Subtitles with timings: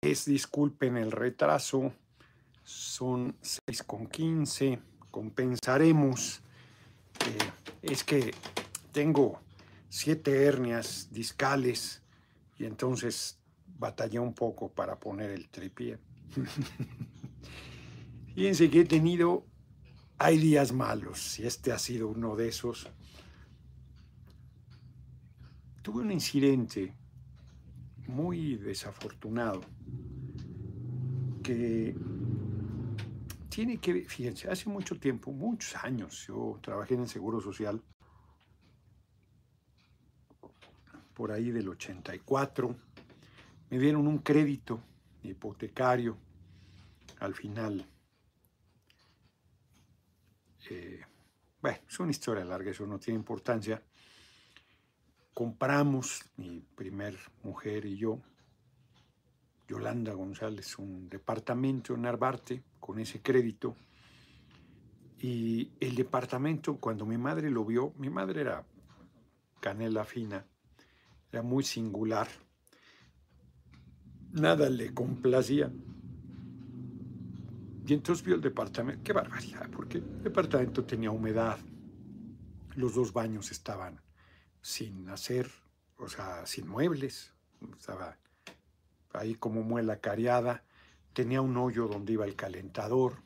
[0.00, 1.92] Es, disculpen el retraso,
[2.62, 4.78] son 6 con 15,
[5.10, 6.40] compensaremos.
[7.26, 7.38] Eh,
[7.82, 8.30] es que
[8.92, 9.40] tengo
[9.88, 12.00] siete hernias discales
[12.58, 13.40] y entonces
[13.76, 15.98] batallé un poco para poner el tripié.
[18.36, 19.44] Fíjense que he tenido,
[20.16, 22.88] hay días malos y este ha sido uno de esos.
[25.82, 26.94] Tuve un incidente
[28.08, 29.60] muy desafortunado
[31.42, 31.94] que
[33.48, 37.82] tiene que, fíjense, hace mucho tiempo, muchos años, yo trabajé en el Seguro Social,
[41.14, 42.76] por ahí del 84,
[43.70, 44.80] me dieron un crédito
[45.22, 46.16] hipotecario
[47.18, 47.84] al final.
[50.70, 51.00] Eh,
[51.60, 53.82] bueno, es una historia larga, eso no tiene importancia
[55.38, 58.20] compramos, mi primer mujer y yo,
[59.68, 63.76] Yolanda González, un departamento en Narvarte con ese crédito.
[65.20, 68.66] Y el departamento, cuando mi madre lo vio, mi madre era
[69.60, 70.44] canela fina,
[71.30, 72.26] era muy singular,
[74.32, 75.72] nada le complacía.
[77.86, 81.60] Y entonces vio el departamento, qué barbaridad, porque el departamento tenía humedad,
[82.74, 84.00] los dos baños estaban
[84.60, 85.50] sin hacer,
[85.98, 87.34] o sea, sin muebles.
[87.76, 88.18] Estaba
[89.12, 90.64] ahí como muela cariada,
[91.12, 93.22] tenía un hoyo donde iba el calentador.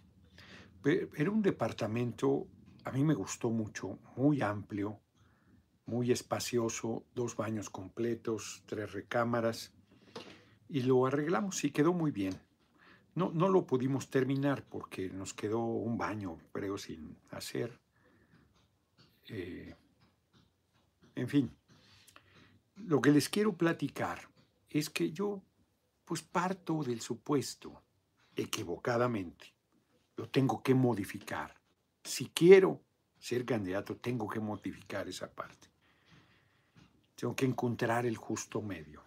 [0.84, 2.46] Era un departamento,
[2.84, 5.00] a mí me gustó mucho, muy amplio,
[5.86, 9.72] muy espacioso, dos baños completos, tres recámaras,
[10.68, 12.40] y lo arreglamos y quedó muy bien.
[13.14, 17.78] No, no lo pudimos terminar porque nos quedó un baño, creo, sin hacer.
[19.28, 19.74] Eh,
[21.14, 21.50] en fin,
[22.76, 24.28] lo que les quiero platicar
[24.68, 25.42] es que yo
[26.04, 27.82] pues parto del supuesto,
[28.36, 29.54] equivocadamente,
[30.16, 31.58] lo tengo que modificar.
[32.02, 32.82] Si quiero
[33.18, 35.68] ser candidato, tengo que modificar esa parte.
[37.14, 39.02] Tengo que encontrar el justo medio.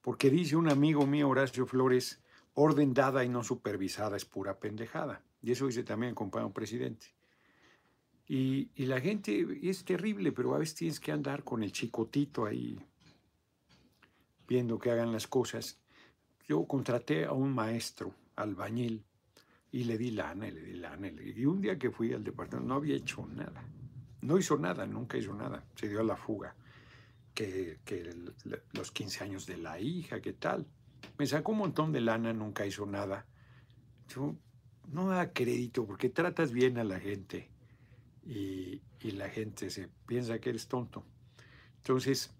[0.00, 2.20] Porque dice un amigo mío, Horacio Flores,
[2.54, 5.22] orden dada y no supervisada es pura pendejada.
[5.40, 7.14] Y eso dice también el compañero presidente.
[8.34, 12.80] Y, la gente es terrible, pero a veces tienes que andar con el chicotito ahí,
[14.48, 15.78] viendo que hagan las cosas.
[16.48, 19.04] Yo contraté a un maestro, albañil,
[19.70, 21.08] y le di lana, y le di lana.
[21.08, 23.68] Y un día que fui al departamento no había hecho nada.
[24.22, 25.66] No hizo nada, nunca hizo nada.
[25.74, 26.56] Se dio a la fuga.
[27.34, 28.14] Que, que
[28.72, 30.66] los 15 años de la hija, ¿qué tal?
[31.18, 33.26] Me sacó un montón de lana, nunca hizo nada.
[34.08, 34.34] Yo
[34.90, 37.51] no da crédito porque tratas bien a la gente
[38.24, 41.04] y, la gente se piensa que eres tonto.
[41.78, 42.30] Entonces,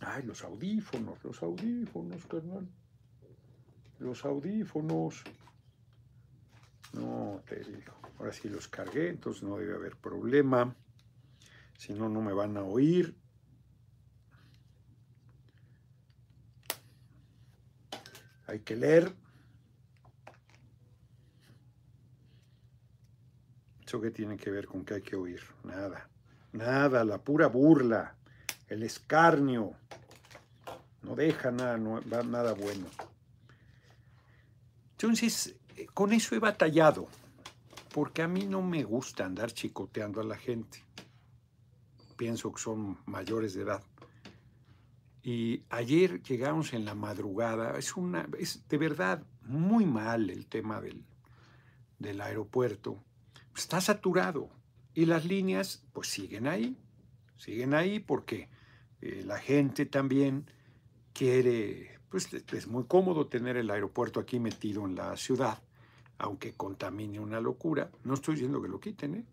[0.00, 2.68] ay, los audífonos, los audífonos, carnal.
[3.98, 5.24] Los audífonos.
[6.92, 7.94] No, te digo.
[8.18, 10.74] Ahora sí los cargué, entonces no debe haber problema.
[11.78, 13.16] Si no, no me van a oír.
[18.46, 19.14] Hay que leer.
[23.90, 25.42] ¿Eso qué tiene que ver con que hay que oír?
[25.64, 26.08] Nada,
[26.52, 28.14] nada, la pura burla,
[28.68, 29.72] el escarnio,
[31.02, 32.86] no deja nada, nada bueno.
[34.92, 37.08] Entonces, eh, con eso he batallado,
[37.92, 40.84] porque a mí no me gusta andar chicoteando a la gente.
[42.16, 43.82] Pienso que son mayores de edad.
[45.24, 50.80] Y ayer llegamos en la madrugada, es, una, es de verdad muy mal el tema
[50.80, 51.04] del,
[51.98, 53.02] del aeropuerto
[53.56, 54.50] está saturado
[54.94, 56.76] y las líneas pues siguen ahí,
[57.36, 58.48] siguen ahí porque
[59.00, 60.46] eh, la gente también
[61.12, 65.62] quiere, pues es muy cómodo tener el aeropuerto aquí metido en la ciudad,
[66.18, 67.90] aunque contamine una locura.
[68.04, 69.24] No estoy diciendo que lo quiten, ¿eh?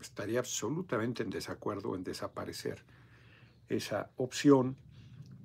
[0.00, 2.84] estaría absolutamente en desacuerdo en desaparecer
[3.68, 4.76] esa opción,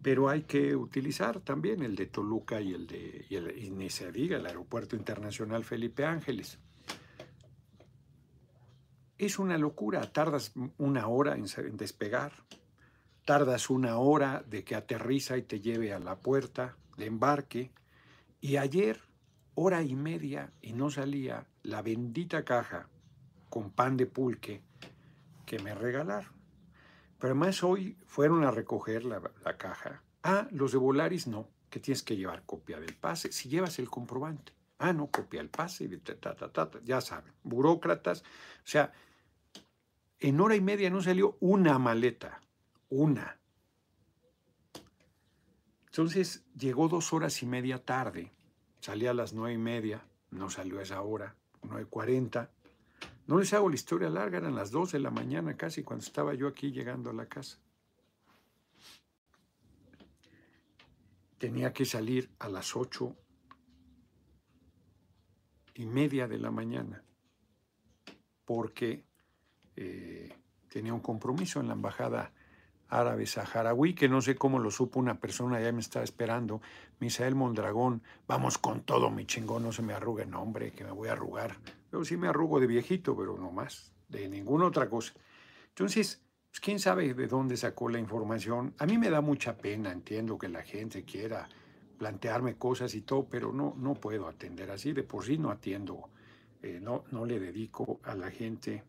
[0.02, 3.90] pero hay que utilizar también el de Toluca y el de, y, el, y ni
[3.90, 6.60] se diga, el Aeropuerto Internacional Felipe Ángeles.
[9.18, 12.34] Es una locura, tardas una hora en, despegar,
[13.26, 17.72] tardas una hora de que aterriza y te lleve a la puerta de embarque,
[18.42, 19.00] y ayer,
[19.56, 22.90] hora y media, y no salía la bendita caja
[23.50, 24.62] con pan de pulque
[25.46, 26.34] que me regalaron.
[27.20, 30.04] Pero además hoy fueron a recoger la, la caja.
[30.24, 33.90] Ah, los de Volaris no, que tienes que llevar copia del pase, si llevas el
[33.90, 34.54] comprobante.
[34.80, 35.90] Ah, no, copia el pase,
[36.84, 38.22] ya saben, burócratas.
[38.22, 38.92] O sea,
[40.20, 42.42] en hora y media no salió una maleta,
[42.90, 43.40] una.
[45.86, 48.32] Entonces llegó dos horas y media tarde,
[48.82, 52.50] salía a las nueve y media, no salió a esa hora, nueve cuarenta.
[53.28, 56.34] No les hago la historia larga, eran las dos de la mañana casi cuando estaba
[56.34, 57.58] yo aquí llegando a la casa.
[61.38, 63.16] Tenía que salir a las ocho
[65.74, 67.04] y media de la mañana
[68.46, 69.04] porque
[69.76, 70.32] eh,
[70.70, 72.32] tenía un compromiso en la embajada
[72.90, 76.62] árabe saharaui, que no sé cómo lo supo una persona, ya me estaba esperando,
[77.00, 80.92] Misael Mondragón, vamos con todo, mi chingón, no se me arrugue, no hombre, que me
[80.92, 81.58] voy a arrugar.
[81.92, 85.14] Yo sí me arrugo de viejito, pero no más, de ninguna otra cosa.
[85.70, 88.76] Entonces, pues, quién sabe de dónde sacó la información.
[88.78, 91.50] A mí me da mucha pena, entiendo que la gente quiera
[92.04, 96.10] plantearme cosas y todo, pero no, no puedo atender así, de por sí no atiendo,
[96.62, 98.84] eh, no, no le dedico a la gente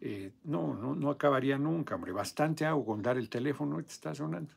[0.00, 2.12] eh, no, no, no acabaría nunca, hombre.
[2.12, 4.54] Bastante hago con dar el teléfono, te está sonando.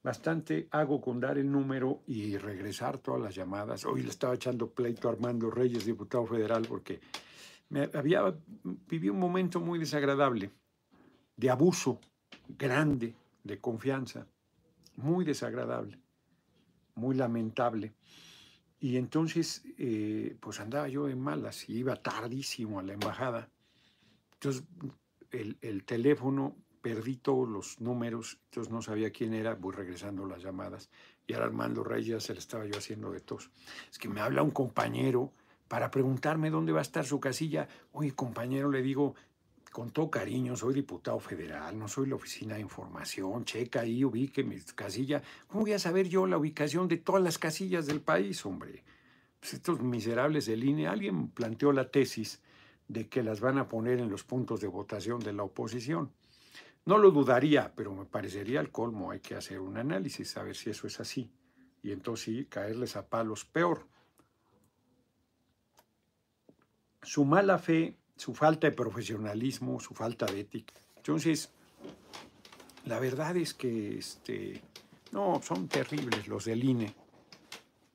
[0.00, 3.84] Bastante hago con dar el número y regresar todas las llamadas.
[3.84, 7.00] Hoy le estaba echando pleito a Armando Reyes, diputado federal, porque
[7.70, 7.90] me
[8.86, 10.52] viví un momento muy desagradable,
[11.36, 11.98] de abuso
[12.48, 14.24] grande, de confianza,
[14.96, 16.01] muy desagradable,
[16.94, 17.92] muy lamentable.
[18.80, 23.48] Y entonces, eh, pues andaba yo en malas y iba tardísimo a la embajada
[24.42, 24.64] entonces,
[25.30, 30.90] el, teléfono, perdí todos los números, entonces no sabía quién era, voy regresando las llamadas.
[31.28, 33.52] Y ahora Armando Reyes se le estaba yo haciendo de tos.
[33.88, 35.32] Es que me habla un compañero
[35.68, 37.68] para preguntarme dónde va a estar su casilla.
[37.92, 39.14] Oye, compañero, le digo,
[39.72, 44.44] con todo cariño, soy diputado federal, no soy la oficina de información, checa ahí, ubique
[44.44, 45.22] mi casilla.
[45.48, 48.84] ¿Cómo voy a saber yo la ubicación de todas las casillas del país, hombre?
[49.40, 52.40] Pues estos miserables del INE, alguien planteó la tesis
[52.86, 56.12] de que las van a poner en los puntos de votación de la oposición.
[56.84, 59.10] No lo dudaría, pero me parecería el colmo.
[59.10, 61.30] Hay que hacer un análisis, a ver si eso es así.
[61.82, 63.86] Y entonces sí, caerles a palos peor.
[67.02, 70.74] Su mala fe, su falta de profesionalismo, su falta de ética.
[70.96, 71.50] Entonces,
[72.84, 74.62] la verdad es que este,
[75.12, 76.94] no, son terribles los del INE.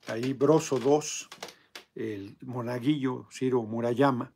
[0.06, 1.28] Ahí Broso 2,
[1.94, 4.32] el monaguillo Ciro Murayama,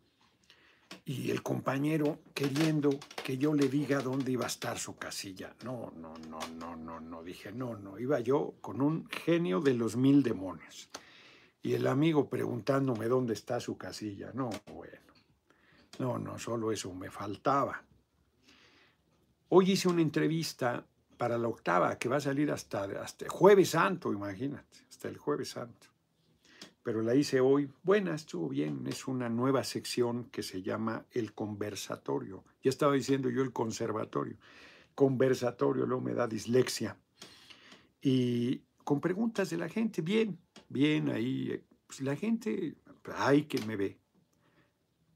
[1.05, 2.91] y el compañero queriendo
[3.25, 5.55] que yo le diga dónde iba a estar su casilla.
[5.65, 9.75] No, no, no, no, no, no, dije, no, no, iba yo con un genio de
[9.75, 10.89] los mil demonios.
[11.63, 14.31] Y el amigo preguntándome dónde está su casilla.
[14.35, 15.12] No, bueno,
[15.99, 17.83] no, no, solo eso me faltaba.
[19.49, 20.85] Hoy hice una entrevista
[21.17, 25.51] para la octava que va a salir hasta, hasta jueves santo, imagínate, hasta el jueves
[25.51, 25.93] santo
[26.83, 27.71] pero la hice hoy.
[27.83, 28.87] Buena, estuvo bien.
[28.87, 32.45] Es una nueva sección que se llama el conversatorio.
[32.63, 34.37] Ya estaba diciendo yo el conservatorio.
[34.95, 36.97] Conversatorio, luego me da dislexia.
[38.01, 41.63] Y con preguntas de la gente, bien, bien ahí.
[41.87, 42.77] Pues la gente,
[43.17, 43.99] hay que me ve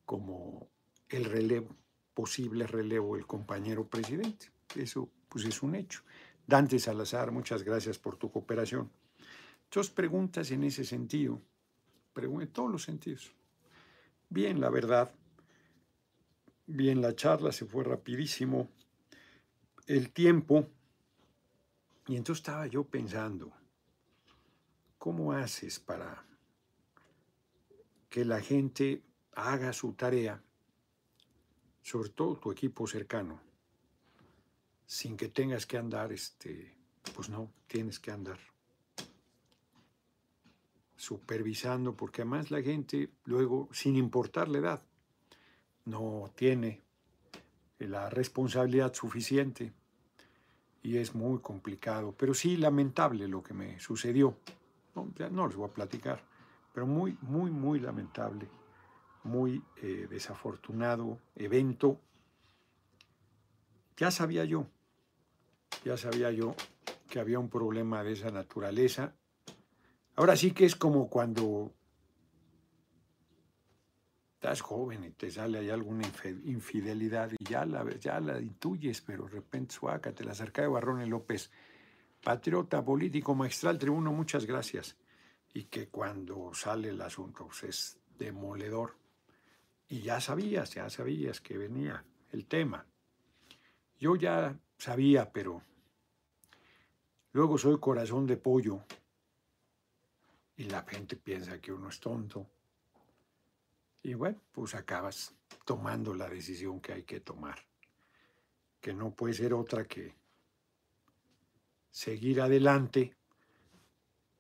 [0.06, 0.70] como
[1.11, 1.76] el relevo,
[2.14, 4.50] posible relevo del compañero presidente.
[4.75, 6.00] Eso pues es un hecho.
[6.47, 8.91] Dante Salazar, muchas gracias por tu cooperación.
[9.70, 11.43] Dos preguntas en ese sentido
[12.25, 13.32] en todos los sentidos.
[14.29, 15.14] Bien, la verdad,
[16.67, 18.69] bien la charla, se fue rapidísimo
[19.87, 20.67] el tiempo.
[22.09, 23.52] Y entonces estaba yo pensando,
[24.99, 26.25] ¿cómo haces para
[28.09, 29.02] que la gente
[29.37, 30.43] haga su tarea,
[31.83, 33.38] sobre todo tu equipo cercano,
[34.87, 36.75] sin que tengas que andar, este,
[37.14, 38.38] pues no, tienes que andar
[40.97, 44.83] supervisando, porque además la gente luego, sin importar la edad,
[45.85, 46.83] no tiene
[47.78, 49.73] la responsabilidad suficiente
[50.83, 52.14] y es muy complicado.
[52.16, 54.38] Pero sí lamentable lo que me sucedió.
[54.95, 56.25] No, no les voy a platicar,
[56.73, 58.49] pero muy, muy, muy lamentable,
[59.26, 62.00] muy eh, desafortunado evento.
[63.97, 64.66] Ya sabía yo,
[65.85, 66.54] ya sabía yo
[67.11, 69.14] que había un problema de esa naturaleza
[70.16, 71.75] Ahora sí que es como cuando
[74.35, 76.11] estás joven y te sale ahí alguna
[76.45, 80.68] infidelidad y ya la, ya la intuyes, pero de repente suaca, te la acerca de
[80.68, 81.50] Barrón López,
[82.25, 84.97] patriota, político, magistral, tribuno, muchas gracias.
[85.52, 88.97] Y que cuando sale el asunto pues, es demoledor.
[89.88, 92.87] Y ya sabías, ya sabías que venía el tema.
[93.99, 95.62] Yo ya sabía, pero
[97.33, 98.83] luego soy corazón de pollo
[100.57, 102.47] y la gente piensa que uno es tonto.
[104.02, 107.59] Y bueno, pues acabas tomando la decisión que hay que tomar,
[108.81, 110.14] que no puede ser otra que
[111.90, 113.16] seguir adelante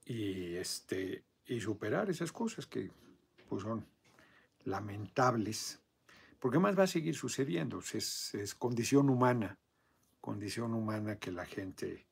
[0.04, 2.90] y, este, y superar esas cosas que
[3.48, 3.86] pues, son
[4.66, 5.80] lamentables,
[6.38, 9.58] porque más va a seguir sucediendo, es, condición humana,
[10.20, 12.06] condición humana que la gente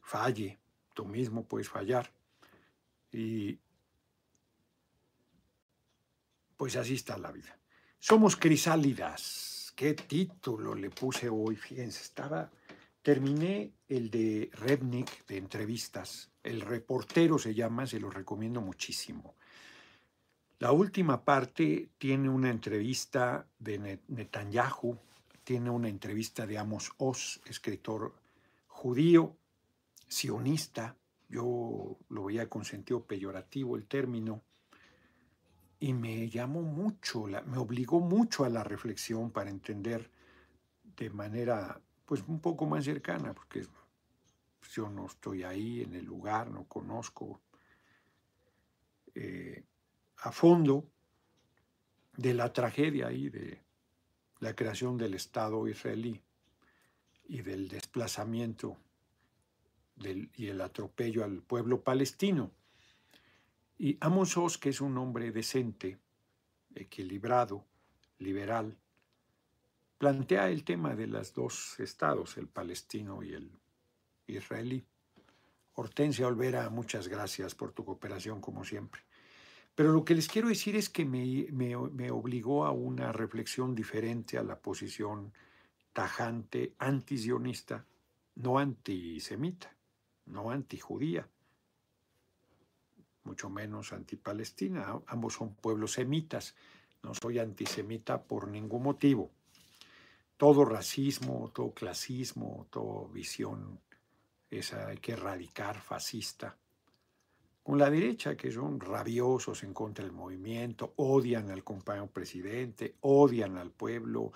[0.00, 0.58] falle,
[0.94, 2.10] tú mismo puedes fallar.
[3.12, 3.58] Y
[6.56, 7.58] pues así está la vida.
[7.98, 9.72] Somos crisálidas.
[9.76, 11.56] ¿Qué título le puse hoy?
[11.56, 12.50] Fíjense, estaba
[13.04, 16.30] Terminé el de Rednick de entrevistas.
[16.42, 19.34] El reportero se llama, se lo recomiendo muchísimo.
[20.60, 24.96] La última parte tiene una entrevista de Netanyahu,
[25.42, 28.14] tiene una entrevista de Amos Oz, escritor
[28.68, 29.36] judío,
[30.06, 30.96] sionista.
[31.28, 34.42] Yo lo veía con sentido peyorativo el término.
[35.80, 40.10] Y me llamó mucho, me obligó mucho a la reflexión para entender
[40.96, 43.66] de manera pues un poco más cercana, porque
[44.70, 47.40] yo no estoy ahí en el lugar, no conozco
[49.14, 49.64] eh,
[50.18, 50.90] a fondo
[52.16, 53.62] de la tragedia ahí de
[54.40, 56.20] la creación del Estado israelí
[57.26, 58.76] y del desplazamiento
[60.36, 62.50] y el atropello al pueblo palestino.
[63.78, 65.98] Y Amos Oz, que es un hombre decente,
[66.74, 67.64] equilibrado,
[68.18, 68.76] liberal,
[69.98, 73.50] plantea el tema de los dos estados, el palestino y el
[74.26, 74.84] israelí.
[75.74, 79.02] Hortensia Olvera, muchas gracias por tu cooperación como siempre.
[79.74, 84.38] Pero lo que les quiero decir es que me, me, obligó a una reflexión diferente
[84.38, 85.32] a la posición
[85.92, 87.84] tajante antisionista,
[88.36, 89.74] no antisemita,
[90.26, 91.28] no antijudía,
[93.24, 95.00] mucho menos antipalestina.
[95.06, 96.54] Ambos son pueblos semitas.
[97.02, 99.30] No soy antisemita por ningún motivo
[100.36, 103.80] todo racismo, todo clasismo, toda visión,
[104.50, 106.56] esa hay que erradicar fascista.
[107.64, 113.56] Con la derecha, que son rabiosos en contra del movimiento, odian al compañero presidente, odian
[113.56, 114.32] al pueblo,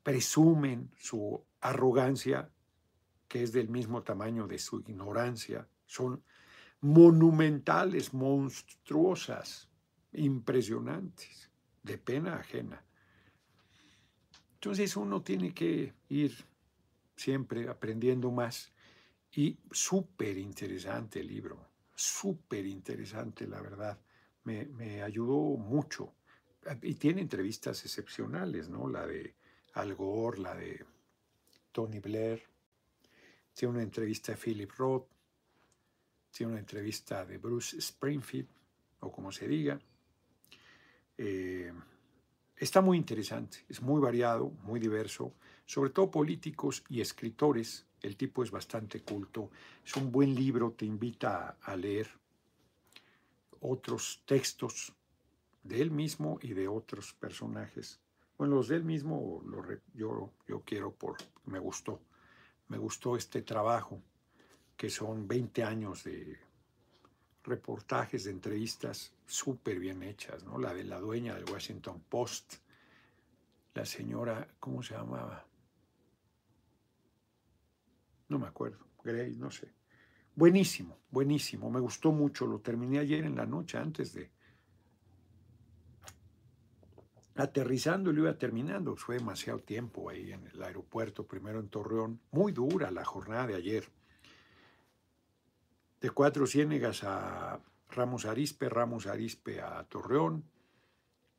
[0.00, 2.48] presumen su arrogancia,
[3.26, 6.22] que es del mismo tamaño de su ignorancia, son
[6.82, 9.68] monumentales, monstruosas,
[10.12, 11.50] impresionantes,
[11.82, 12.84] de pena ajena.
[14.54, 16.32] Entonces uno tiene que ir
[17.16, 18.70] siempre aprendiendo más.
[19.34, 21.71] Y súper interesante el libro,
[22.02, 23.98] súper interesante, la verdad.
[24.44, 26.14] Me, ayudó mucho.
[26.82, 28.88] Y tiene entrevistas excepcionales, ¿no?
[28.88, 29.34] La de
[29.74, 30.84] Al Gore, la de
[31.70, 32.42] Tony Blair.
[33.52, 35.06] Tiene una entrevista de Philip Roth.
[36.30, 38.48] Tiene una entrevista de Bruce Springfield,
[39.00, 39.78] o como se diga.
[41.18, 41.72] Eh,
[42.62, 45.34] Está muy interesante, es muy variado, muy diverso,
[45.66, 47.86] sobre todo políticos y escritores.
[48.02, 49.50] El tipo es bastante culto,
[49.84, 52.08] es un buen libro, te invita a leer
[53.60, 54.92] otros textos
[55.62, 58.00] de él mismo y de otros personajes.
[58.36, 59.42] Bueno, los de él mismo
[59.94, 61.16] yo, yo quiero por,
[61.46, 62.00] me gustó,
[62.68, 64.02] me gustó este trabajo,
[64.76, 66.40] que son 20 años de
[67.44, 70.58] reportajes, de entrevistas súper bien hechas, ¿no?
[70.58, 72.54] La de la dueña del Washington Post,
[73.74, 75.46] la señora, ¿cómo se llamaba?
[78.32, 79.74] No me acuerdo, Gray, no sé.
[80.34, 84.30] Buenísimo, buenísimo, me gustó mucho, lo terminé ayer en la noche antes de...
[87.34, 92.20] Aterrizando y lo iba terminando, fue demasiado tiempo ahí en el aeropuerto, primero en Torreón,
[92.30, 93.84] muy dura la jornada de ayer.
[96.00, 97.60] De Cuatro Ciénegas a
[97.90, 100.42] Ramos Arispe, Ramos Arispe a Torreón,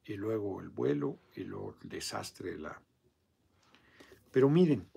[0.05, 2.79] y luego el vuelo y luego el desastre de la...
[4.31, 4.87] Pero miren,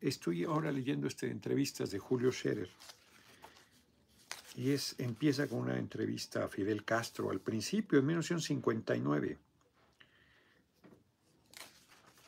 [0.00, 2.70] estoy ahora leyendo este, entrevistas de Julio Scherer
[4.56, 9.38] y es, empieza con una entrevista a Fidel Castro al principio, en 1959.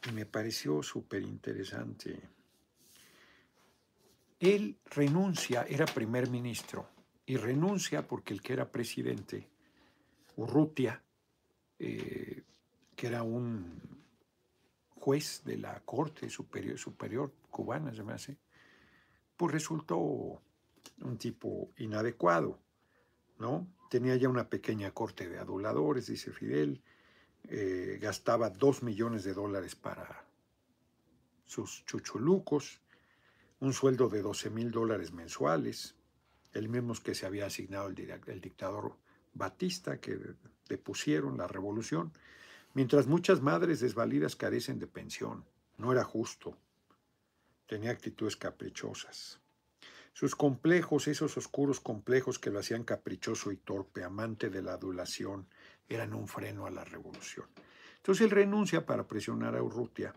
[0.08, 2.20] Y me pareció súper interesante
[4.42, 6.88] él renuncia, era primer ministro,
[7.24, 9.48] y renuncia porque el que era presidente,
[10.36, 11.00] Urrutia,
[11.78, 12.42] eh,
[12.96, 13.81] que era un
[15.02, 18.36] juez de la Corte Superior, superior cubana, se me hace,
[19.36, 22.60] pues resultó un tipo inadecuado,
[23.40, 23.66] ¿no?
[23.90, 26.80] Tenía ya una pequeña corte de aduladores, dice Fidel,
[27.48, 30.24] eh, gastaba dos millones de dólares para
[31.46, 32.80] sus chuchulucos,
[33.58, 35.96] un sueldo de 12 mil dólares mensuales,
[36.52, 38.96] el mismo que se había asignado el, dictador
[39.34, 40.16] Batista, que
[40.68, 42.12] depusieron la revolución,
[42.74, 45.44] mientras muchas madres desvalidas carecen de pensión.
[45.78, 46.56] No era justo.
[47.66, 49.40] Tenía actitudes caprichosas.
[50.12, 55.48] Sus complejos, esos oscuros complejos que lo hacían caprichoso y torpe, amante de la adulación,
[55.88, 57.46] eran un freno a la revolución.
[57.96, 60.14] Entonces él renuncia para presionar a Urrutia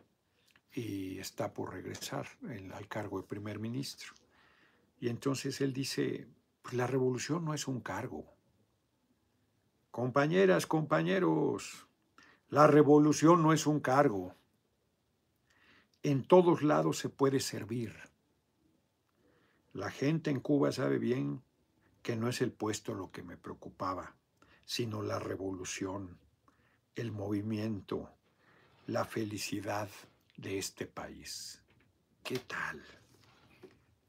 [0.74, 2.28] y está por regresar
[2.74, 4.14] al cargo de primer ministro.
[5.00, 6.28] Y entonces él dice,
[6.62, 8.26] pues la revolución no es un cargo.
[9.92, 11.85] Compañeras, compañeros,
[12.56, 14.34] la revolución no es un cargo.
[16.04, 17.94] En todos lados se puede servir.
[19.74, 21.44] La gente en Cuba sabe bien
[22.02, 24.16] que no es el puesto lo que me preocupaba,
[24.64, 26.18] sino la revolución,
[26.96, 28.10] el movimiento,
[28.88, 29.90] la felicidad
[30.38, 31.62] de este país.
[32.24, 32.82] ¿Qué tal?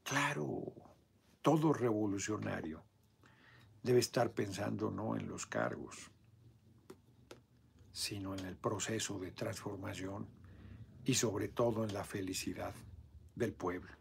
[0.03, 0.71] Claro,
[1.41, 2.81] todo revolucionario
[3.83, 6.11] debe estar pensando no en los cargos,
[7.97, 10.27] sino en el proceso de transformación
[11.03, 12.75] y sobre todo en la felicidad
[13.33, 13.91] del pueblo.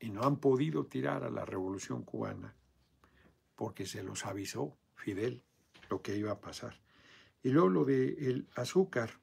[0.00, 2.54] Y no han podido tirar a la revolución cubana
[3.54, 5.42] porque se los avisó Fidel
[5.90, 6.80] lo que iba a pasar.
[7.42, 9.20] Y luego lo del azúcar.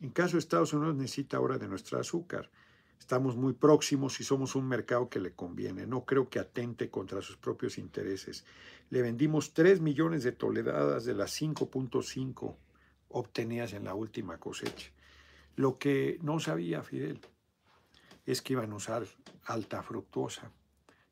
[0.00, 2.50] En caso de Estados Unidos necesita ahora de nuestro azúcar.
[2.98, 5.86] Estamos muy próximos y somos un mercado que le conviene.
[5.86, 8.44] No creo que atente contra sus propios intereses.
[8.90, 12.56] Le vendimos 3 millones de toneladas de las 5.5
[13.08, 14.90] obtenidas en la última cosecha.
[15.56, 17.20] Lo que no sabía Fidel
[18.26, 19.06] es que iban a usar
[19.44, 20.52] alta fructuosa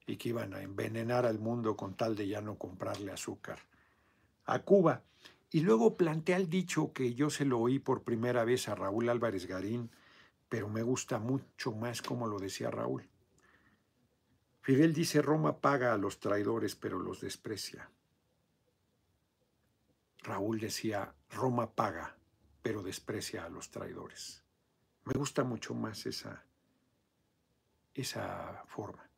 [0.07, 3.59] y que iban a envenenar al mundo con tal de ya no comprarle azúcar
[4.45, 5.03] a Cuba.
[5.51, 9.09] Y luego plantea el dicho que yo se lo oí por primera vez a Raúl
[9.09, 9.91] Álvarez Garín,
[10.57, 13.07] pero me gusta mucho más como lo decía Raúl.
[14.63, 17.91] Fidel dice, Roma paga a los traidores, pero los desprecia.
[20.23, 22.17] Raúl decía, Roma paga,
[22.63, 24.47] pero desprecia a los traidores.
[25.05, 26.47] Me gusta mucho más esa,
[27.93, 29.11] esa forma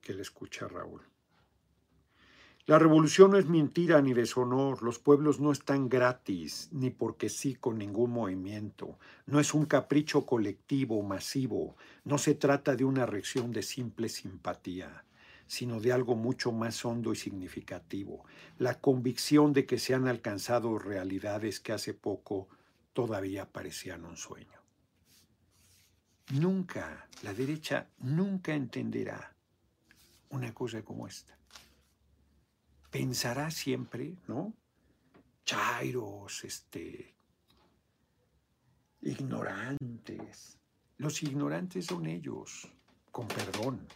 [0.00, 1.06] que le escucha Raúl.
[2.66, 7.56] La revolución no es mentira ni deshonor, los pueblos no están gratis, ni porque sí
[7.56, 13.52] con ningún movimiento, no es un capricho colectivo, masivo, no se trata de una reacción
[13.52, 15.04] de simple simpatía,
[15.46, 18.24] sino de algo mucho más hondo y significativo,
[18.56, 22.48] la convicción de que se han alcanzado realidades que hace poco
[22.94, 24.58] todavía parecían un sueño.
[26.32, 29.34] Nunca, la derecha nunca entenderá
[30.30, 31.34] una cosa como esta
[32.94, 34.54] pensará siempre, ¿no?
[35.44, 37.12] Chairos, este,
[39.02, 40.60] ignorantes.
[40.98, 42.68] Los ignorantes son ellos,
[43.10, 43.88] con perdón.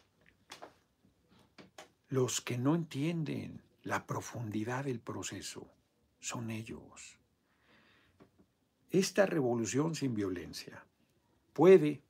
[2.08, 5.70] Los que no entienden la profundidad del proceso
[6.18, 7.20] son ellos.
[8.90, 10.84] Esta revolución sin violencia
[11.52, 12.02] puede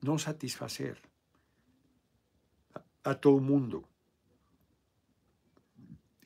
[0.00, 1.09] no satisfacer
[3.04, 3.88] a todo mundo.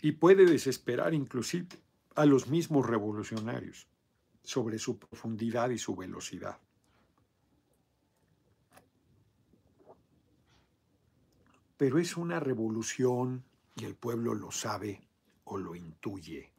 [0.01, 1.69] Y puede desesperar inclusive
[2.15, 3.89] a los mismos revolucionarios
[4.43, 6.59] sobre su profundidad y su velocidad.
[11.77, 15.01] Pero es una revolución y el pueblo lo sabe
[15.45, 16.51] o lo intuye.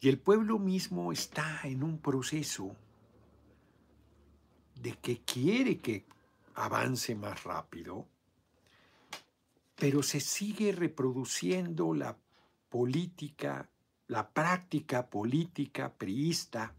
[0.00, 2.74] Y el pueblo mismo está en un proceso
[4.76, 6.06] de que quiere que
[6.54, 8.06] avance más rápido,
[9.80, 12.18] pero se sigue reproduciendo la
[12.68, 13.70] política,
[14.08, 16.76] la práctica política priista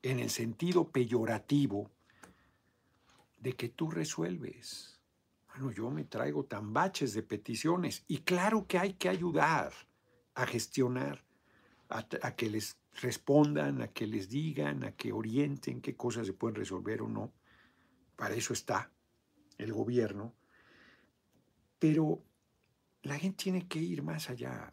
[0.00, 1.90] en el sentido peyorativo
[3.36, 5.02] de que tú resuelves.
[5.48, 9.74] Bueno, yo me traigo tan baches de peticiones y claro que hay que ayudar
[10.34, 11.22] a gestionar,
[11.90, 16.32] a, a que les respondan, a que les digan, a que orienten qué cosas se
[16.32, 17.34] pueden resolver o no.
[18.16, 18.90] Para eso está
[19.58, 20.34] el gobierno.
[21.78, 22.22] Pero
[23.02, 24.72] la gente tiene que ir más allá.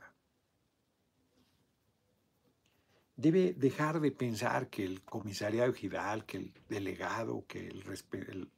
[3.16, 8.52] Debe dejar de pensar que el comisariado ejidal, que el delegado, que el, el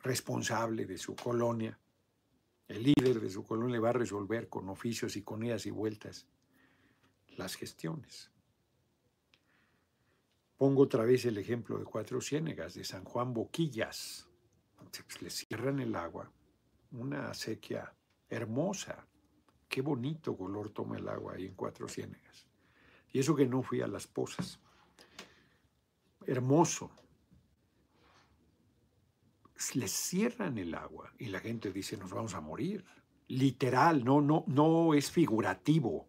[0.00, 1.78] responsable de su colonia,
[2.66, 6.26] el líder de su colonia va a resolver con oficios y con idas y vueltas
[7.36, 8.30] las gestiones.
[10.56, 14.26] Pongo otra vez el ejemplo de Cuatro Ciénegas, de San Juan Boquillas.
[15.20, 16.32] Le cierran el agua,
[16.92, 17.92] una sequía
[18.28, 19.06] hermosa.
[19.68, 22.46] Qué bonito color toma el agua ahí en Cuatro Ciénegas.
[23.12, 24.60] Y eso que no fui a las pozas.
[26.26, 26.90] Hermoso.
[29.74, 32.84] Le cierran el agua y la gente dice nos vamos a morir.
[33.26, 36.08] Literal, no, no, no es figurativo.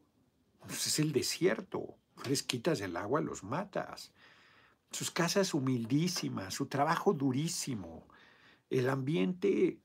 [0.60, 1.96] Pues, es el desierto.
[2.28, 4.14] Les quitas el agua, los matas.
[4.92, 8.08] Sus casas humildísimas, su trabajo durísimo,
[8.70, 9.80] el ambiente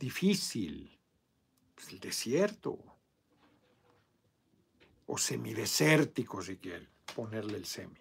[0.00, 0.98] difícil,
[1.74, 2.78] pues, el desierto,
[5.06, 8.00] o semidesértico si quiere ponerle el semi.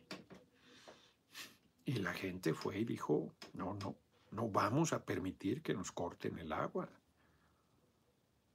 [1.85, 3.95] Y la gente fue y dijo, no, no,
[4.31, 6.87] no vamos a permitir que nos corten el agua.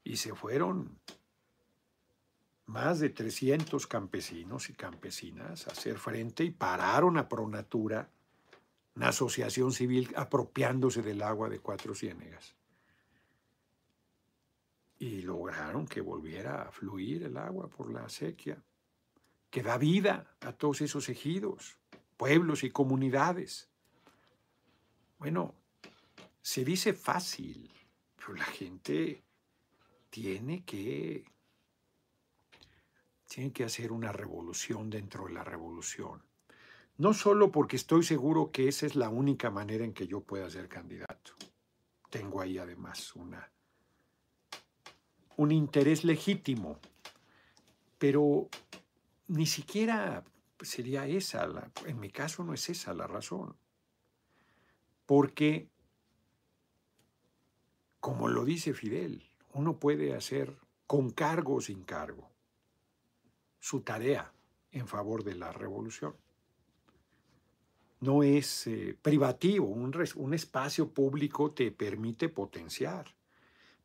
[0.04, 0.98] Y se fueron
[2.66, 8.09] más de 300 campesinos y campesinas a hacer frente y pararon a Pronatura,
[8.94, 12.54] una asociación civil apropiándose del agua de Cuatro Ciénegas.
[14.98, 18.62] Y lograron que volviera a fluir el agua por la sequía,
[19.50, 21.78] que da vida a todos esos ejidos,
[22.16, 23.68] pueblos y comunidades.
[25.18, 25.54] Bueno,
[26.40, 27.72] se dice fácil,
[28.16, 29.24] pero la gente
[30.11, 31.24] tiene que
[33.26, 36.22] tienen que hacer una revolución dentro de la revolución.
[36.98, 40.48] No solo porque estoy seguro que esa es la única manera en que yo pueda
[40.48, 41.33] ser candidato.
[42.11, 43.50] Tengo ahí además una,
[45.36, 46.78] un interés legítimo,
[47.98, 48.48] pero
[49.28, 50.24] ni siquiera
[50.60, 53.56] sería esa, la, en mi caso no es esa la razón.
[55.06, 55.68] Porque,
[58.00, 62.30] como lo dice Fidel, uno puede hacer con cargo o sin cargo
[63.60, 64.32] su tarea
[64.72, 66.14] en favor de la revolución.
[68.00, 73.14] No es eh, privativo, un, un espacio público te permite potenciar.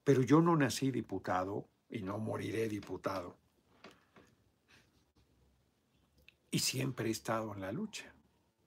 [0.03, 3.35] Pero yo no nací diputado y no moriré diputado.
[6.51, 8.13] Y siempre he estado en la lucha,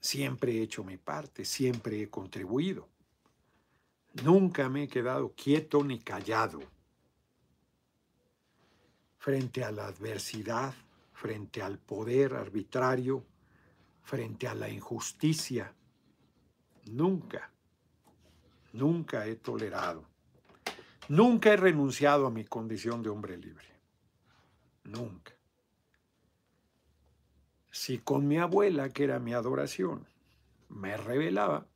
[0.00, 2.88] siempre he hecho mi parte, siempre he contribuido.
[4.22, 6.60] Nunca me he quedado quieto ni callado
[9.18, 10.74] frente a la adversidad
[11.22, 13.24] frente al poder arbitrario,
[14.02, 15.72] frente a la injusticia.
[16.86, 17.48] Nunca,
[18.72, 20.04] nunca he tolerado,
[21.08, 23.66] nunca he renunciado a mi condición de hombre libre.
[24.84, 25.32] Nunca.
[27.70, 30.06] Si con mi abuela, que era mi adoración,
[30.68, 31.66] me revelaba,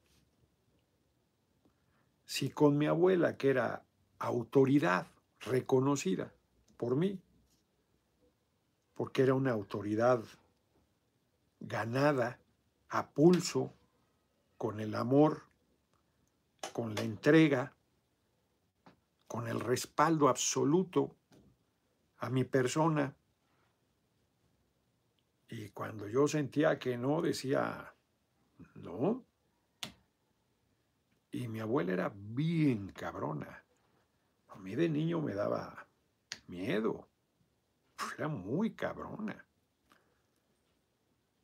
[2.24, 3.84] si con mi abuela, que era
[4.18, 5.06] autoridad
[5.40, 6.32] reconocida
[6.76, 7.20] por mí,
[8.94, 10.22] porque era una autoridad
[11.60, 12.38] ganada
[12.88, 13.72] a pulso,
[14.56, 15.42] con el amor,
[16.72, 17.75] con la entrega,
[19.36, 21.14] con el respaldo absoluto
[22.20, 23.14] a mi persona.
[25.50, 27.94] Y cuando yo sentía que no, decía,
[28.76, 29.26] no.
[31.32, 33.62] Y mi abuela era bien cabrona.
[34.48, 35.86] A mí de niño me daba
[36.46, 37.06] miedo
[38.16, 39.44] era muy cabrona.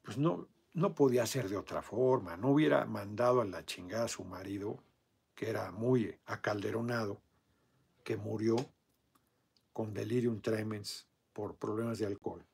[0.00, 4.08] Pues no, no podía ser de otra forma, no hubiera mandado a la chingada a
[4.08, 4.82] su marido,
[5.34, 7.20] que era muy acalderonado,
[8.04, 8.56] que murió
[9.72, 12.44] con delirium tremens por problemas de alcohol.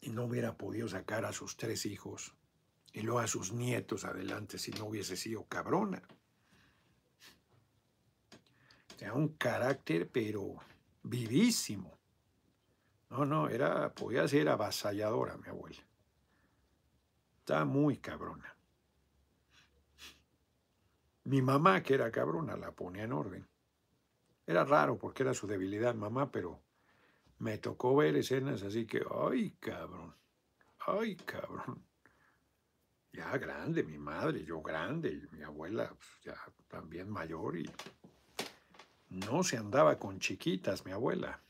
[0.00, 2.34] Y no hubiera podido sacar a sus tres hijos
[2.92, 6.02] y luego a sus nietos adelante si no hubiese sido cabrona.
[8.96, 10.56] Tenía un carácter, pero
[11.02, 11.98] vivísimo.
[13.10, 15.82] No, no, era, podía ser avasalladora mi abuela.
[17.38, 18.56] Estaba muy cabrona.
[21.24, 23.48] Mi mamá, que era cabrona, la ponía en orden.
[24.46, 26.60] Era raro porque era su debilidad, mamá, pero
[27.38, 30.14] me tocó ver escenas así que, ay, cabrón,
[30.86, 31.82] ay, cabrón.
[33.12, 36.36] Ya grande, mi madre, yo grande, y mi abuela pues, ya
[36.68, 37.70] también mayor y
[39.08, 41.40] no se andaba con chiquitas, mi abuela.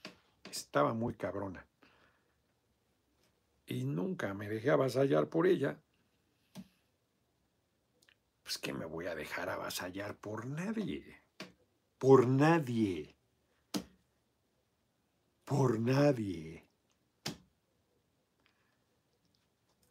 [0.50, 1.66] estaba muy cabrona.
[3.66, 5.80] Y nunca me dejé avasallar por ella.
[8.44, 11.22] Pues que me voy a dejar avasallar por nadie.
[11.98, 13.16] Por nadie.
[15.44, 16.64] Por nadie.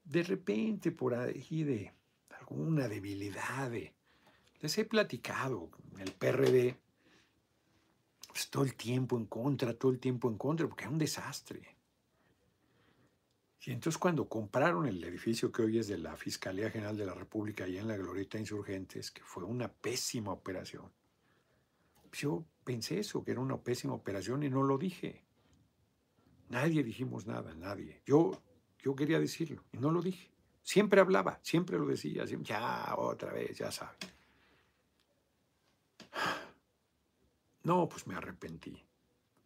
[0.05, 1.91] De repente, por ahí de
[2.29, 3.71] alguna debilidad,
[4.59, 6.77] les he platicado, el PRD
[8.27, 11.72] pues, todo el tiempo en contra, todo el tiempo en contra, porque era un desastre.
[13.65, 17.13] Y entonces cuando compraron el edificio que hoy es de la Fiscalía General de la
[17.13, 20.91] República, allá en la Glorieta Insurgentes, que fue una pésima operación,
[22.09, 25.23] pues, yo pensé eso, que era una pésima operación y no lo dije.
[26.49, 28.01] Nadie dijimos nada, nadie.
[28.05, 28.43] Yo,
[28.79, 30.29] yo quería decirlo y no lo dije.
[30.61, 33.97] Siempre hablaba, siempre lo decía, ya otra vez, ya sabe.
[37.63, 38.83] No, pues me arrepentí.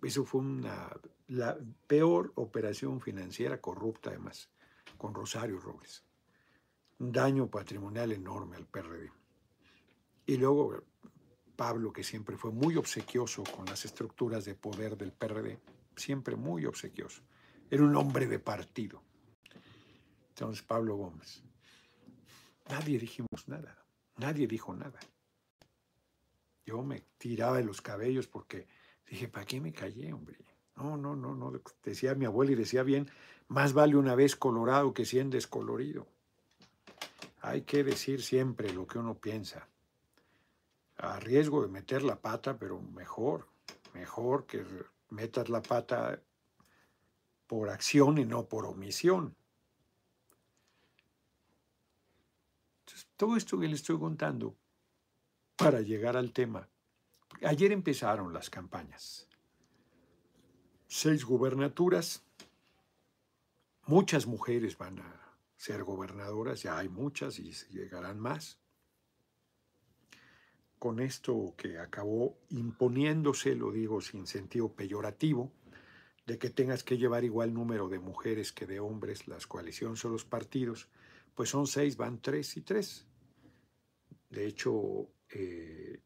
[0.01, 0.89] Eso fue una,
[1.27, 1.57] la
[1.87, 4.49] peor operación financiera corrupta, además,
[4.97, 6.03] con Rosario Robles.
[6.99, 9.11] Un daño patrimonial enorme al PRD.
[10.25, 10.83] Y luego
[11.55, 15.59] Pablo, que siempre fue muy obsequioso con las estructuras de poder del PRD,
[15.95, 17.23] siempre muy obsequioso.
[17.69, 19.01] Era un hombre de partido.
[20.29, 21.43] Entonces, Pablo Gómez.
[22.69, 23.75] Nadie dijimos nada.
[24.17, 24.99] Nadie dijo nada.
[26.65, 28.67] Yo me tiraba de los cabellos porque
[29.09, 30.37] dije, ¿para qué me callé, hombre?
[30.75, 31.51] No, no, no, no.
[31.83, 33.09] Decía mi abuela y decía bien,
[33.47, 36.07] más vale una vez colorado que cien descolorido.
[37.41, 39.67] Hay que decir siempre lo que uno piensa.
[40.97, 43.47] A riesgo de meter la pata, pero mejor,
[43.93, 44.65] mejor que
[45.09, 46.19] metas la pata
[47.47, 49.35] por acción y no por omisión.
[53.17, 54.55] todo esto que le estoy contando
[55.55, 56.69] para llegar al tema.
[57.43, 59.27] Ayer empezaron las campañas.
[60.87, 62.23] Seis gubernaturas.
[63.85, 68.59] Muchas mujeres van a ser gobernadoras, ya hay muchas y llegarán más.
[70.79, 75.51] Con esto que acabó imponiéndose, lo digo sin sentido peyorativo,
[76.25, 80.09] de que tengas que llevar igual número de mujeres que de hombres, las coaliciones o
[80.09, 80.89] los partidos,
[81.33, 83.07] pues son seis, van tres y tres.
[84.29, 86.01] De hecho, eh,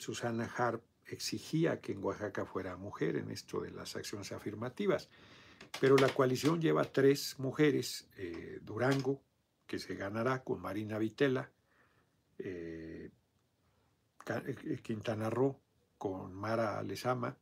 [0.00, 5.10] Susana Harp exigía que en Oaxaca fuera mujer en esto de las acciones afirmativas.
[5.78, 9.22] Pero la coalición lleva tres mujeres, eh, Durango,
[9.66, 11.50] que se ganará con Marina Vitela,
[12.38, 13.10] eh,
[14.82, 15.60] Quintana Roo
[15.98, 17.36] con Mara Lezama,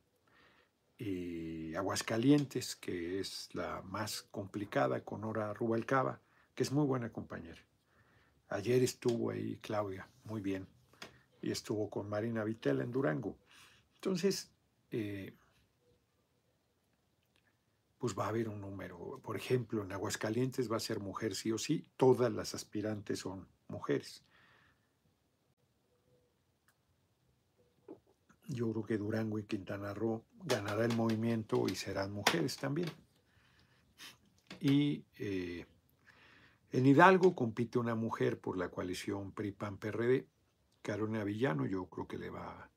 [0.99, 6.21] y Aguascalientes, que es la más complicada, con Nora Rubalcaba,
[6.57, 7.63] que es muy buena compañera.
[8.49, 10.67] Ayer estuvo ahí Claudia, muy bien,
[11.43, 13.37] y estuvo con Marina Vitela en Durango.
[13.95, 14.51] Entonces,
[14.91, 15.35] eh,
[17.99, 19.21] pues va a haber un número.
[19.23, 23.49] Por ejemplo, en Aguascalientes va a ser mujer sí o sí, todas las aspirantes son
[23.69, 24.23] mujeres.
[28.47, 32.89] Yo creo que Durango y Quintana Roo ganará el movimiento y serán mujeres también.
[34.61, 35.67] Y eh,
[36.73, 40.27] en Hidalgo compite una mujer por la coalición PRI-PAN-PRD,
[40.83, 42.71] Carolina Villano, yo creo que le va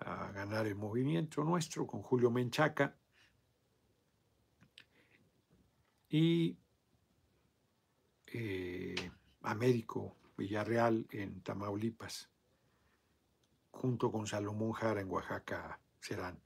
[0.00, 2.96] a ganar el movimiento nuestro con Julio Menchaca.
[6.08, 6.56] Y
[8.26, 9.10] eh,
[9.42, 12.28] Américo Villarreal en Tamaulipas,
[13.70, 16.40] junto con Salomón Jara en Oaxaca, serán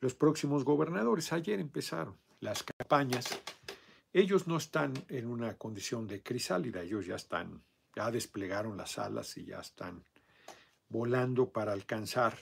[0.00, 1.32] los próximos gobernadores.
[1.32, 3.42] Ayer empezaron las campañas
[4.14, 7.64] ellos no están en una condición de crisálida, ellos ya están,
[7.96, 10.04] ya desplegaron las alas y ya están
[10.88, 12.38] volando para alcanzar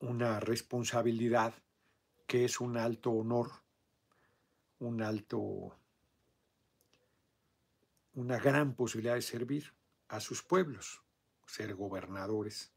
[0.00, 1.54] una responsabilidad
[2.26, 3.50] que es un alto honor,
[4.78, 5.76] un alto,
[8.14, 9.72] una gran posibilidad de servir
[10.08, 11.02] a sus pueblos,
[11.46, 12.72] ser gobernadores,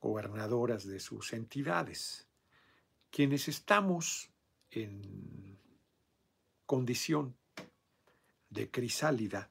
[0.00, 2.28] gobernadoras de sus entidades.
[3.10, 4.30] Quienes estamos
[4.70, 5.58] en
[6.66, 7.36] condición
[8.50, 9.50] de crisálida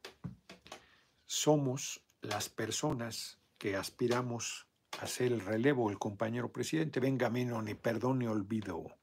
[1.28, 4.68] somos las personas que aspiramos
[5.00, 7.00] a ser el relevo, el compañero presidente.
[7.00, 8.98] Venga, menos ni perdón ni olvido.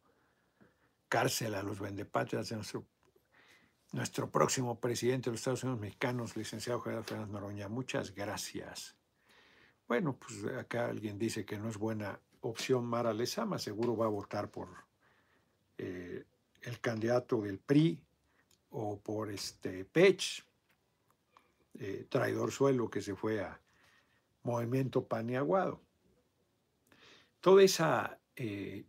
[1.09, 2.85] Cárcel a los vendepatrias de nuestro,
[3.93, 7.69] nuestro próximo presidente de los Estados Unidos mexicanos, licenciado General Fernández Noroña.
[7.69, 8.97] Muchas gracias.
[9.87, 14.11] Bueno, pues acá alguien dice que no es buena opción Mara Lezama, seguro va a
[14.11, 14.69] votar por
[15.79, 16.25] eh,
[16.63, 18.01] el candidato del PRI
[18.71, 20.45] o por este Pech,
[21.79, 23.61] eh, traidor suelo que se fue a
[24.43, 25.81] Movimiento Paniaguado.
[27.41, 28.85] Toda esa eh,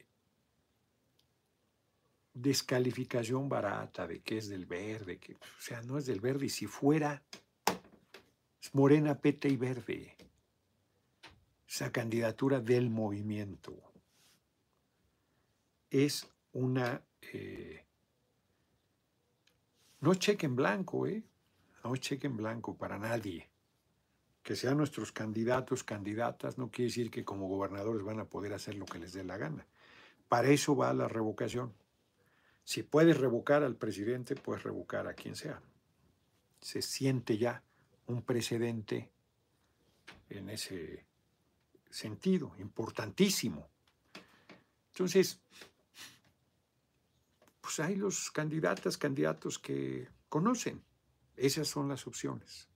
[2.33, 6.49] descalificación barata de que es del verde, que, o sea, no es del verde, y
[6.49, 7.23] si fuera,
[8.61, 10.15] es morena, pete y verde.
[11.67, 13.75] Esa candidatura del movimiento
[15.89, 17.01] es una...
[17.33, 17.83] Eh,
[20.01, 21.23] no cheque en blanco, ¿eh?
[21.85, 23.47] No cheque en blanco para nadie.
[24.41, 28.73] Que sean nuestros candidatos, candidatas, no quiere decir que como gobernadores van a poder hacer
[28.73, 29.67] lo que les dé la gana.
[30.27, 31.73] Para eso va la revocación.
[32.63, 35.61] Si puedes revocar al presidente, puedes revocar a quien sea.
[36.59, 37.61] Se siente ya
[38.07, 39.11] un precedente
[40.29, 41.05] en ese
[41.91, 43.69] sentido, importantísimo.
[44.91, 45.39] Entonces,
[47.61, 50.81] pues hay los candidatas, candidatos que conocen.
[51.35, 52.69] Esas son las opciones.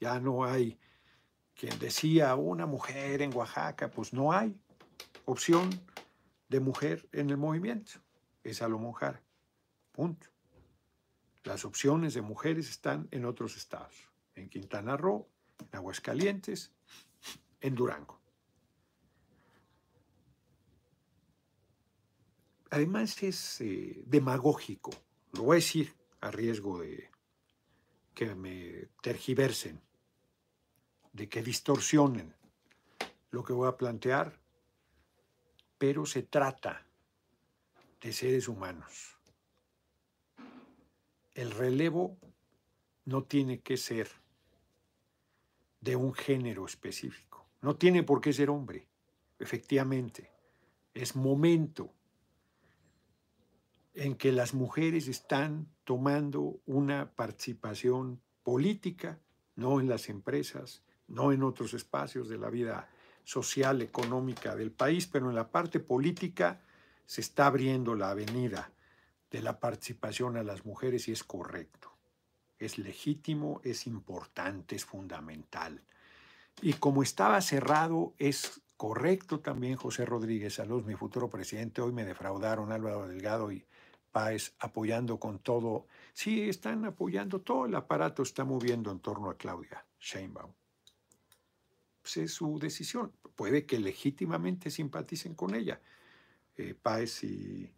[0.00, 0.78] Ya no hay
[1.54, 4.56] quien decía una mujer en Oaxaca, pues no hay
[5.24, 5.70] opción
[6.48, 7.92] de mujer en el movimiento.
[8.42, 9.22] Es Salomón Jara.
[9.92, 10.28] Punto.
[11.44, 14.10] Las opciones de mujeres están en otros estados.
[14.34, 16.72] En Quintana Roo, en Aguascalientes,
[17.60, 18.20] en Durango.
[22.70, 24.92] Además es eh, demagógico,
[25.32, 27.11] lo voy a decir a riesgo de
[28.14, 29.80] que me tergiversen,
[31.12, 32.34] de que distorsionen
[33.30, 34.38] lo que voy a plantear,
[35.78, 36.86] pero se trata
[38.00, 39.16] de seres humanos.
[41.34, 42.18] El relevo
[43.04, 44.10] no tiene que ser
[45.80, 48.86] de un género específico, no tiene por qué ser hombre,
[49.38, 50.30] efectivamente,
[50.94, 51.92] es momento
[53.94, 59.18] en que las mujeres están tomando una participación política,
[59.56, 62.88] no en las empresas, no en otros espacios de la vida
[63.24, 66.60] social, económica del país, pero en la parte política
[67.06, 68.72] se está abriendo la avenida
[69.30, 71.92] de la participación a las mujeres y es correcto.
[72.58, 75.82] Es legítimo, es importante, es fundamental.
[76.60, 81.80] Y como estaba cerrado, es correcto también José Rodríguez Salud, mi futuro presidente.
[81.80, 83.64] Hoy me defraudaron Álvaro Delgado y
[84.12, 85.86] Páez apoyando con todo.
[86.12, 90.52] Sí, están apoyando, todo el aparato está moviendo en torno a Claudia Sheinbaum.
[92.02, 93.12] Pues es su decisión.
[93.34, 95.80] Puede que legítimamente simpaticen con ella,
[96.56, 97.72] eh, Páez y,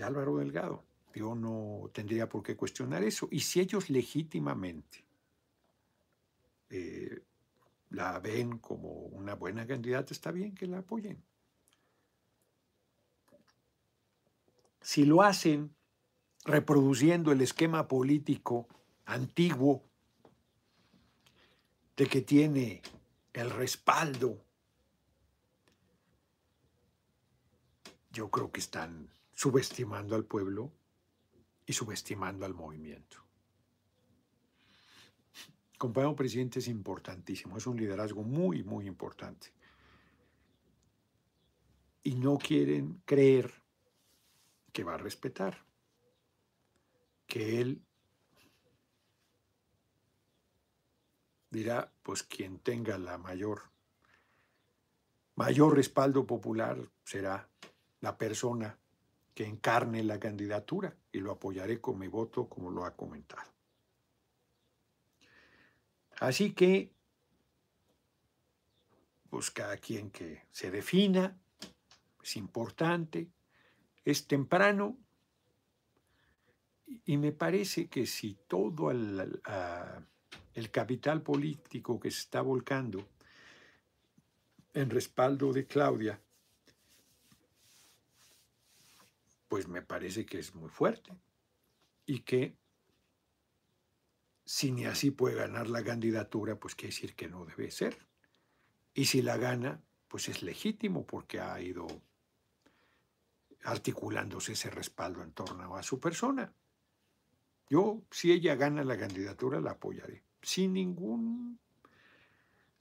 [0.00, 0.84] Álvaro Delgado.
[1.14, 3.28] Yo no tendría por qué cuestionar eso.
[3.30, 5.04] Y si ellos legítimamente
[6.70, 7.22] eh,
[7.90, 11.22] la ven como una buena candidata, está bien que la apoyen.
[14.84, 15.74] Si lo hacen
[16.44, 18.68] reproduciendo el esquema político
[19.06, 19.82] antiguo
[21.96, 22.82] de que tiene
[23.32, 24.44] el respaldo,
[28.10, 30.70] yo creo que están subestimando al pueblo
[31.64, 33.24] y subestimando al movimiento.
[35.78, 39.50] Compañero presidente es importantísimo, es un liderazgo muy, muy importante.
[42.02, 43.63] Y no quieren creer
[44.74, 45.64] que va a respetar,
[47.28, 47.80] que él
[51.48, 53.70] dirá, pues quien tenga la mayor,
[55.36, 57.48] mayor respaldo popular será
[58.00, 58.76] la persona
[59.32, 63.48] que encarne la candidatura y lo apoyaré con mi voto como lo ha comentado.
[66.18, 66.92] Así que,
[69.30, 71.38] pues cada quien que se defina,
[72.20, 73.30] es importante,
[74.04, 74.98] es temprano
[77.04, 79.40] y me parece que si todo el,
[80.70, 83.08] capital político que se está volcando
[84.72, 86.20] en respaldo de Claudia,
[89.48, 91.12] pues me parece que es muy fuerte
[92.06, 92.56] y que
[94.44, 98.06] si ni así puede ganar la candidatura, pues quiere decir que no debe ser.
[98.92, 101.86] Y si la gana, pues es legítimo porque ha ido
[103.64, 106.52] articulándose ese respaldo en torno a su persona.
[107.68, 111.58] Yo, si ella gana la candidatura, la apoyaré, sin ningún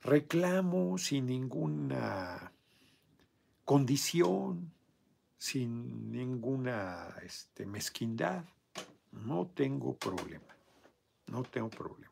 [0.02, 2.52] reclamo, sin ninguna
[3.64, 4.74] condición,
[5.38, 8.44] sin ninguna este, mezquindad.
[9.12, 10.58] No tengo problema,
[11.28, 12.12] no tengo problema.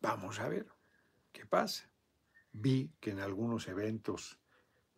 [0.00, 0.66] Vamos a ver
[1.32, 1.91] qué pasa
[2.52, 4.38] vi que en algunos eventos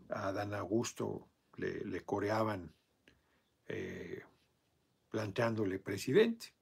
[0.08, 2.74] a Dan Augusto le, coreaban
[3.66, 4.22] eh,
[5.08, 6.52] planteándole presidente.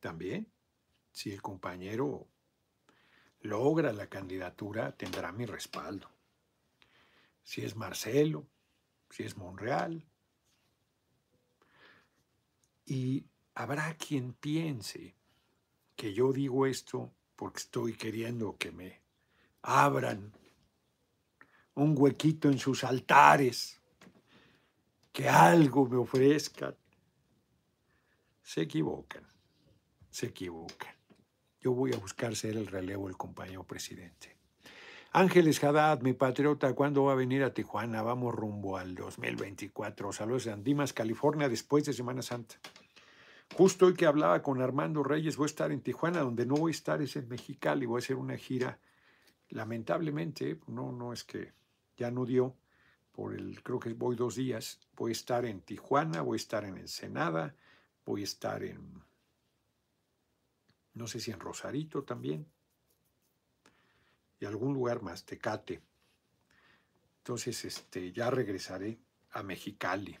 [0.00, 0.50] También,
[1.12, 2.26] si el compañero
[3.40, 6.10] logra la candidatura, tendrá mi respaldo.
[7.42, 8.46] Si es Marcelo,
[9.10, 10.06] si es Monreal.
[12.86, 15.19] Y habrá quien piense
[16.00, 19.02] que yo digo esto porque estoy queriendo que me
[19.60, 20.32] abran
[21.74, 23.78] un huequito en sus altares,
[25.12, 26.74] que algo me ofrezcan.
[28.42, 29.26] Se equivocan,
[30.08, 30.94] se equivocan.
[31.60, 34.38] Yo voy a buscar ser el relevo del compañero presidente.
[35.12, 38.00] Ángeles Haddad, mi patriota, ¿cuándo va a venir a Tijuana?
[38.00, 40.14] Vamos rumbo al 2024.
[40.14, 42.58] Saludos de Andimas, California, después de Semana Santa.
[43.56, 46.70] Justo hoy que hablaba con Armando Reyes, voy a estar en Tijuana, donde no voy
[46.70, 48.78] a estar es en Mexicali, voy a hacer una gira.
[49.48, 51.52] Lamentablemente, no, no es que
[51.96, 52.56] ya no dio,
[53.12, 56.64] por el, creo que voy dos días, voy a estar en Tijuana, voy a estar
[56.64, 57.54] en Ensenada,
[58.06, 59.02] voy a estar en,
[60.94, 62.46] no sé si en Rosarito también,
[64.38, 65.82] y algún lugar más, Tecate.
[67.18, 68.98] Entonces, este, ya regresaré
[69.32, 70.18] a Mexicali.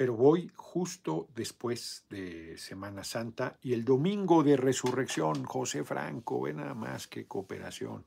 [0.00, 6.54] Pero voy justo después de Semana Santa y el domingo de resurrección, José Franco, ve
[6.54, 8.06] nada más que cooperación.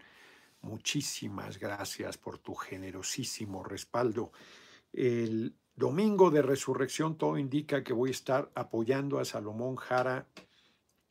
[0.62, 4.32] Muchísimas gracias por tu generosísimo respaldo.
[4.92, 10.26] El domingo de resurrección todo indica que voy a estar apoyando a Salomón Jara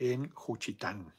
[0.00, 1.14] en Juchitán.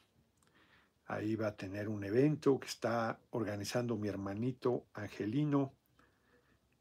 [1.06, 5.72] Ahí va a tener un evento que está organizando mi hermanito Angelino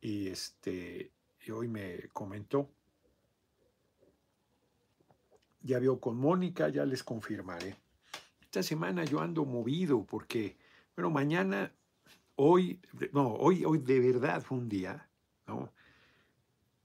[0.01, 1.13] y este
[1.45, 2.69] y hoy me comentó.
[5.61, 7.75] Ya vio con Mónica, ya les confirmaré.
[8.41, 10.57] Esta semana yo ando movido porque,
[10.95, 11.71] bueno, mañana,
[12.35, 12.79] hoy,
[13.11, 15.07] no, hoy, hoy de verdad fue un día,
[15.47, 15.71] ¿no?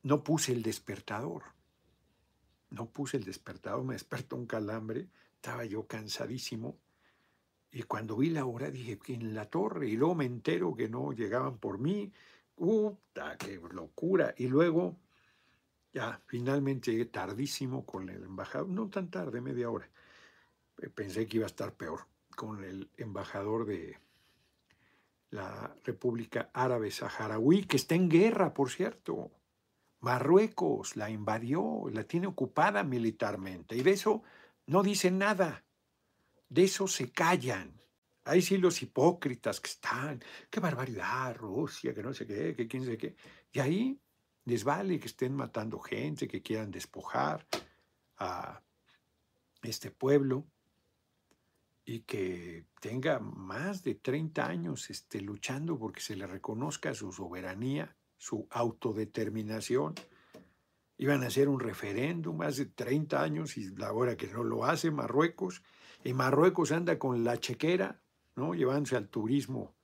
[0.02, 1.42] No puse el despertador.
[2.70, 6.76] No puse el despertador, me despertó un calambre, estaba yo cansadísimo
[7.70, 11.12] y cuando vi la hora dije, en la torre, y luego me entero que no
[11.12, 12.12] llegaban por mí,
[12.58, 14.34] ¡Puta, qué locura!
[14.36, 14.96] Y luego,
[15.92, 19.88] ya, finalmente llegué tardísimo con el embajador, no tan tarde, media hora.
[20.92, 23.96] Pensé que iba a estar peor, con el embajador de
[25.30, 29.30] la República Árabe Saharaui, que está en guerra, por cierto.
[30.00, 34.24] Marruecos la invadió, la tiene ocupada militarmente, y de eso
[34.66, 35.64] no dicen nada.
[36.48, 37.80] De eso se callan.
[38.28, 42.84] Ahí sí los hipócritas que están, qué barbaridad, Rusia, que no sé qué, que quién
[42.84, 43.16] sé qué.
[43.52, 43.98] Y ahí
[44.44, 47.46] les vale que estén matando gente, que quieran despojar
[48.18, 48.62] a
[49.62, 50.46] este pueblo
[51.86, 57.96] y que tenga más de 30 años este, luchando porque se le reconozca su soberanía,
[58.18, 59.94] su autodeterminación.
[60.98, 64.66] Iban a hacer un referéndum más de 30 años y la hora que no lo
[64.66, 65.62] hace Marruecos
[66.04, 68.02] y Marruecos anda con la chequera,
[68.38, 68.54] ¿no?
[68.54, 69.74] llevándose al turismo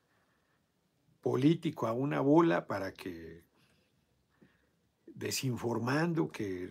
[1.21, 3.45] político a una bola para que,
[5.07, 6.71] desinformando que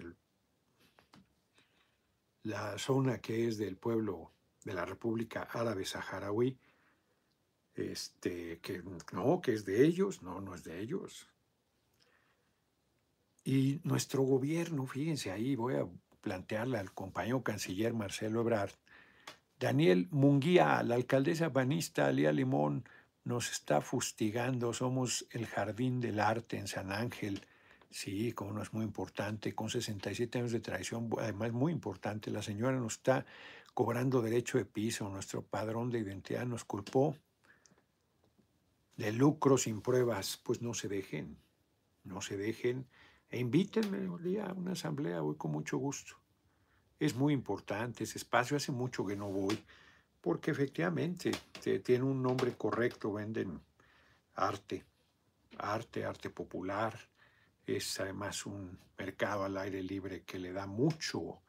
[2.43, 4.31] la zona que es del pueblo
[4.63, 6.57] de la República Árabe Saharaui,
[7.75, 11.27] este, que no, que es de ellos, no, no es de ellos.
[13.43, 15.87] Y nuestro gobierno, fíjense ahí, voy a
[16.21, 18.71] plantearle al compañero canciller Marcelo Ebrard,
[19.59, 22.83] Daniel Munguía, la alcaldesa panista Lía Limón,
[23.23, 24.73] nos está fustigando.
[24.73, 27.45] Somos el jardín del arte en San Ángel.
[27.89, 32.31] Sí, como no es muy importante, con 67 años de tradición, además muy importante.
[32.31, 33.25] La señora nos está
[33.73, 35.07] cobrando derecho de piso.
[35.09, 37.15] Nuestro padrón de identidad nos culpó
[38.97, 40.39] de lucro sin pruebas.
[40.43, 41.37] Pues no se dejen,
[42.03, 42.87] no se dejen.
[43.29, 46.22] E invítenme un día a una asamblea, voy con mucho gusto.
[47.03, 49.61] Es muy importante ese espacio, hace mucho que no voy,
[50.21, 51.31] porque efectivamente
[51.83, 53.59] tiene un nombre correcto, venden
[54.35, 54.85] arte,
[55.57, 56.97] arte, arte popular,
[57.67, 61.41] es además un mercado al aire libre que le da mucho,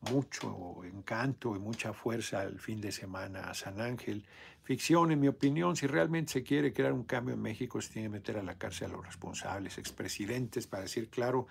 [0.00, 4.26] mucho encanto y mucha fuerza al fin de semana a San Ángel.
[4.64, 8.08] Ficción, en mi opinión, si realmente se quiere crear un cambio en México, se tiene
[8.08, 11.46] que meter a la cárcel a los responsables, expresidentes, para decir claro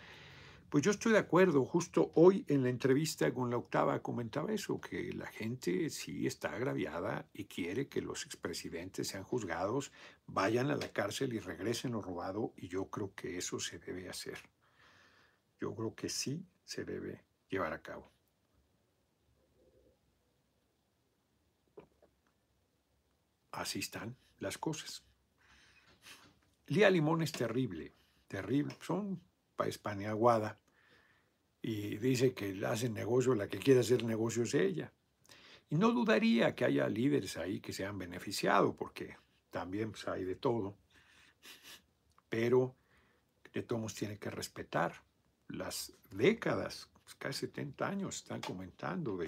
[0.75, 1.63] pues yo estoy de acuerdo.
[1.63, 6.51] Justo hoy en la entrevista con la octava comentaba eso, que la gente sí está
[6.51, 9.93] agraviada y quiere que los expresidentes sean juzgados,
[10.27, 14.09] vayan a la cárcel y regresen lo robado y yo creo que eso se debe
[14.09, 14.37] hacer.
[15.61, 18.11] Yo creo que sí se debe llevar a cabo.
[23.51, 25.05] Así están las cosas.
[26.67, 27.93] Lía Limón es terrible,
[28.27, 28.75] terrible.
[28.81, 29.21] Son
[29.57, 30.59] Aguada
[31.67, 34.93] y dice que hace negocio, la que quiere hacer negocio es ella.
[35.67, 39.17] Y no dudaría que haya líderes ahí que se han beneficiado, porque
[39.49, 40.75] también pues, hay de todo.
[42.29, 42.75] Pero
[43.51, 45.01] de todos tiene que respetar
[45.47, 49.25] las décadas, pues, casi 70 años están comentando de...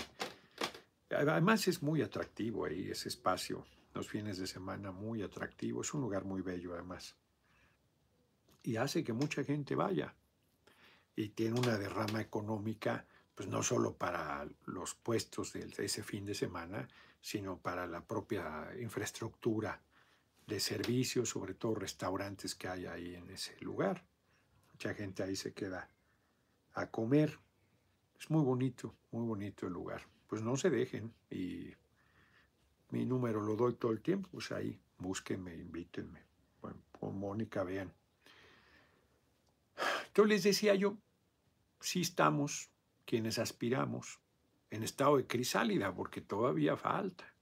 [1.10, 3.66] Además es muy atractivo ahí ese espacio,
[3.96, 7.16] los fines de semana muy atractivo, es un lugar muy bello además.
[8.62, 10.14] Y hace que mucha gente vaya.
[11.18, 13.05] Y tiene una derrama económica,
[13.36, 16.88] pues no solo para los puestos de ese fin de semana,
[17.20, 19.82] sino para la propia infraestructura
[20.45, 24.05] de servicios, sobre todo restaurantes que hay ahí en ese lugar.
[24.72, 25.89] Mucha gente ahí se queda
[26.74, 27.38] a comer.
[28.20, 30.07] Es muy bonito, muy bonito el lugar.
[30.28, 31.74] Pues no se dejen y
[32.91, 36.22] mi número lo doy todo el tiempo, pues ahí búsquenme, invítenme.
[36.61, 37.91] Bueno, con Mónica vean.
[40.07, 40.97] Entonces les decía yo,
[41.80, 42.69] sí estamos
[43.05, 44.19] quienes aspiramos
[44.69, 47.34] en estado de crisálida, porque todavía falta.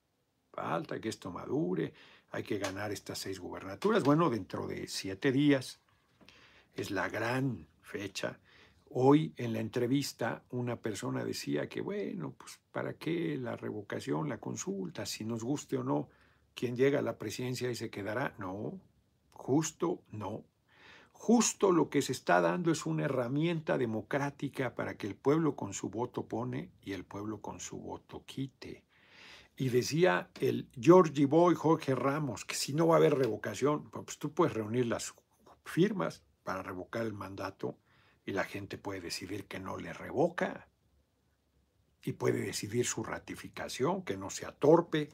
[0.51, 1.93] Falta que esto madure,
[2.31, 4.03] hay que ganar estas seis gubernaturas.
[4.03, 5.79] Bueno, dentro de siete días
[6.73, 8.39] es la gran fecha.
[8.89, 14.37] Hoy en la entrevista una persona decía que, bueno, pues ¿para qué la revocación, la
[14.37, 15.05] consulta?
[15.05, 16.09] Si nos guste o no,
[16.53, 18.35] ¿quién llega a la presidencia y se quedará?
[18.37, 18.79] No,
[19.31, 20.43] justo no.
[21.25, 25.73] Justo lo que se está dando es una herramienta democrática para que el pueblo con
[25.73, 28.83] su voto pone y el pueblo con su voto quite.
[29.57, 34.19] Y decía el Georgie Boy, Jorge Ramos, que si no va a haber revocación, pues
[34.19, 35.15] tú puedes reunir las
[35.63, 37.79] firmas para revocar el mandato
[38.23, 40.67] y la gente puede decidir que no le revoca
[42.03, 45.09] y puede decidir su ratificación, que no sea torpe.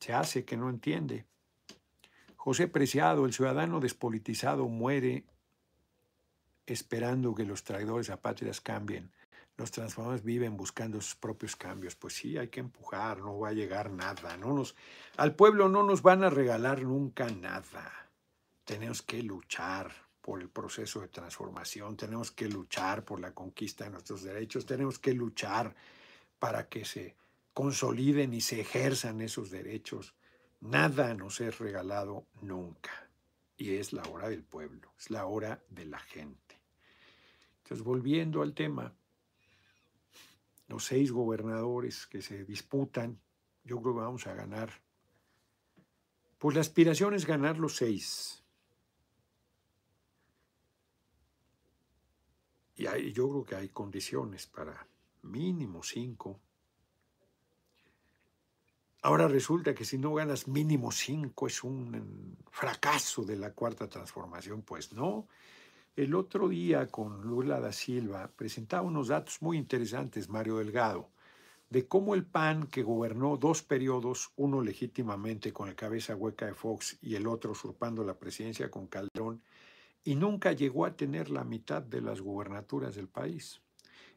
[0.00, 1.26] Se hace que no entiende.
[2.44, 5.24] José Preciado, el ciudadano despolitizado, muere
[6.66, 9.10] esperando que los traidores a patrias cambien
[9.56, 11.94] los transformadores viven buscando sus propios cambios.
[11.94, 14.36] Pues sí, hay que empujar, no va a llegar nada.
[14.36, 14.74] No nos,
[15.16, 18.10] al pueblo no nos van a regalar nunca nada.
[18.64, 19.90] Tenemos que luchar
[20.20, 24.98] por el proceso de transformación, tenemos que luchar por la conquista de nuestros derechos, tenemos
[24.98, 25.74] que luchar
[26.38, 27.14] para que se
[27.54, 30.14] consoliden y se ejerzan esos derechos.
[30.64, 33.10] Nada nos es regalado nunca.
[33.56, 36.58] Y es la hora del pueblo, es la hora de la gente.
[37.58, 38.96] Entonces, volviendo al tema,
[40.68, 43.20] los seis gobernadores que se disputan,
[43.62, 44.72] yo creo que vamos a ganar.
[46.38, 48.42] Pues la aspiración es ganar los seis.
[52.74, 54.88] Y hay, yo creo que hay condiciones para
[55.22, 56.40] mínimo cinco.
[59.04, 64.62] Ahora resulta que si no ganas mínimo cinco es un fracaso de la cuarta transformación.
[64.62, 65.28] Pues no,
[65.94, 71.10] el otro día con Lula da Silva presentaba unos datos muy interesantes, Mario Delgado,
[71.68, 76.54] de cómo el PAN, que gobernó dos periodos, uno legítimamente con el cabeza hueca de
[76.54, 79.42] Fox y el otro usurpando la presidencia con Calderón,
[80.02, 83.60] y nunca llegó a tener la mitad de las gubernaturas del país.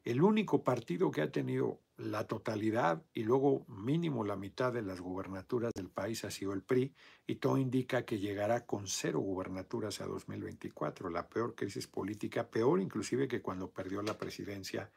[0.06, 5.02] El único partido que ha tenido la totalidad y luego mínimo la mitad de las
[5.02, 6.94] gubernaturas del país ha sido el PRI
[7.26, 12.80] y todo indica que llegará con cero gubernaturas a 2024, la peor crisis política, peor
[12.80, 14.92] inclusive que cuando perdió la presidencia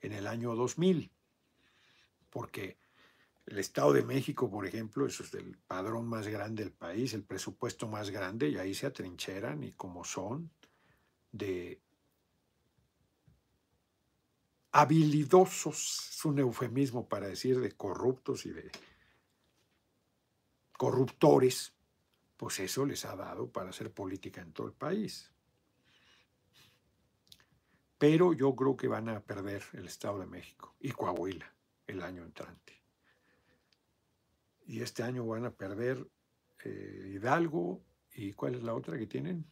[0.00, 1.10] en el año 2000,
[2.30, 2.78] porque
[3.46, 7.22] el Estado de México, por ejemplo, eso es el padrón más grande del país, el
[7.22, 10.50] presupuesto más grande, y ahí se atrincheran y como son
[11.32, 11.80] de
[14.72, 18.70] habilidosos, es un eufemismo para decir de corruptos y de
[20.76, 21.74] corruptores,
[22.36, 25.30] pues eso les ha dado para hacer política en todo el país.
[27.98, 31.52] Pero yo creo que van a perder el Estado de México y Coahuila
[31.86, 32.80] el año entrante.
[34.66, 36.08] Y este año van a perder
[36.64, 39.44] eh, Hidalgo y ¿cuál es la otra que tienen?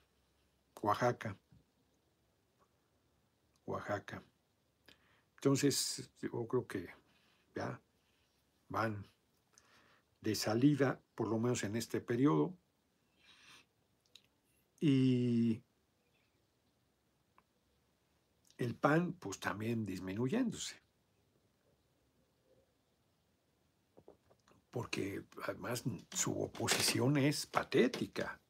[0.81, 1.37] Oaxaca.
[3.67, 4.23] Oaxaca.
[5.39, 6.89] Entonces, yo creo que
[7.55, 7.81] ya
[8.69, 9.07] van
[10.21, 12.57] de salida, por lo menos en este periodo,
[14.81, 15.63] y
[18.57, 20.83] el PAN, pues también disminuyéndose.
[24.73, 28.41] Porque además su oposición es patética,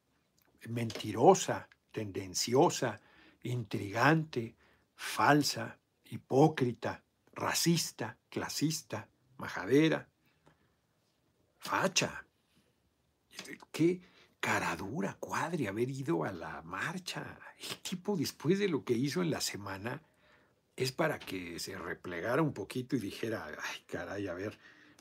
[0.67, 2.99] mentirosa, tendenciosa,
[3.43, 4.55] intrigante,
[4.95, 5.79] falsa,
[6.09, 7.03] hipócrita,
[7.33, 9.07] racista, clasista,
[9.37, 10.07] majadera,
[11.57, 12.25] facha.
[13.71, 14.01] Qué
[14.39, 17.39] caradura, cuadri, haber ido a la marcha.
[17.57, 20.01] El tipo, después de lo que hizo en la semana,
[20.75, 24.57] es para que se replegara un poquito y dijera, ay, caray, a ver,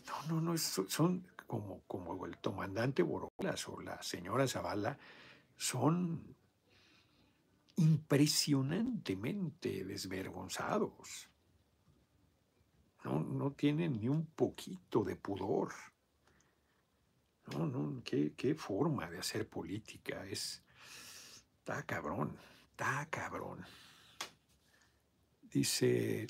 [0.06, 4.98] no, no, no, son como, como el comandante Borolas o la señora Zavala,
[5.56, 6.36] son
[7.78, 11.28] impresionantemente desvergonzados.
[13.04, 15.72] No, no tienen ni un poquito de pudor.
[17.52, 20.26] No, no, qué, qué forma de hacer política.
[20.26, 20.62] Es,
[21.58, 22.36] está cabrón,
[22.70, 23.64] está cabrón.
[25.42, 26.26] Dice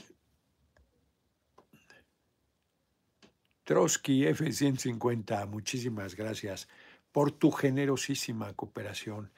[3.64, 6.68] Trotsky F-150, muchísimas gracias
[7.10, 9.32] por tu generosísima cooperación.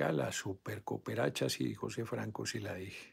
[0.00, 3.12] Acá la super cooperacha, sí, José Franco, sí la dije.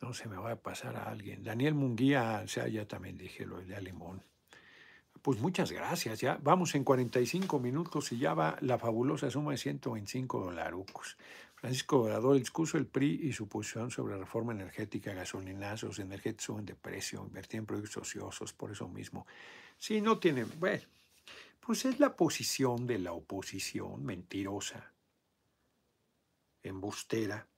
[0.00, 1.44] No se me va a pasar a alguien.
[1.44, 4.22] Daniel Munguía, o sea, ya también dije lo de Alemón.
[5.20, 9.58] Pues muchas gracias, ya vamos en 45 minutos y ya va la fabulosa suma de
[9.58, 11.18] 125 dolarucos.
[11.56, 16.74] Francisco Obrador, el discurso del PRI y su posición sobre reforma energética, gasolinazos, energéticos de
[16.74, 19.26] precio, invertir en productos ociosos, por eso mismo.
[19.76, 20.84] Sí, no tienen, bueno,
[21.60, 24.95] pues es la posición de la oposición mentirosa,
[26.68, 27.48] embustera.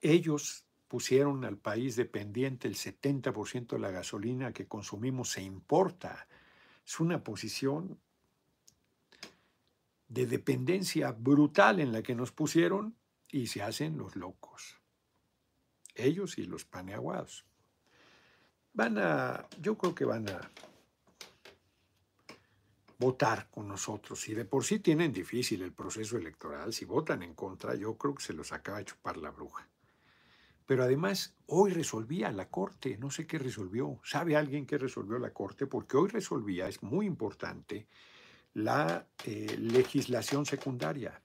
[0.00, 6.26] Ellos pusieron al país dependiente el 70% de la gasolina que consumimos se importa.
[6.84, 8.00] Es una posición
[10.08, 12.96] de dependencia brutal en la que nos pusieron
[13.28, 14.80] y se hacen los locos.
[15.94, 17.44] Ellos y los paneaguados.
[18.72, 20.50] Van a, yo creo que van a
[23.00, 24.28] votar con nosotros.
[24.28, 28.14] Y de por sí tienen difícil el proceso electoral, si votan en contra, yo creo
[28.14, 29.66] que se los acaba de chupar la bruja.
[30.66, 34.00] Pero además, hoy resolvía la Corte, no sé qué resolvió.
[34.04, 35.66] ¿Sabe alguien qué resolvió la Corte?
[35.66, 37.88] Porque hoy resolvía, es muy importante,
[38.52, 41.20] la eh, legislación secundaria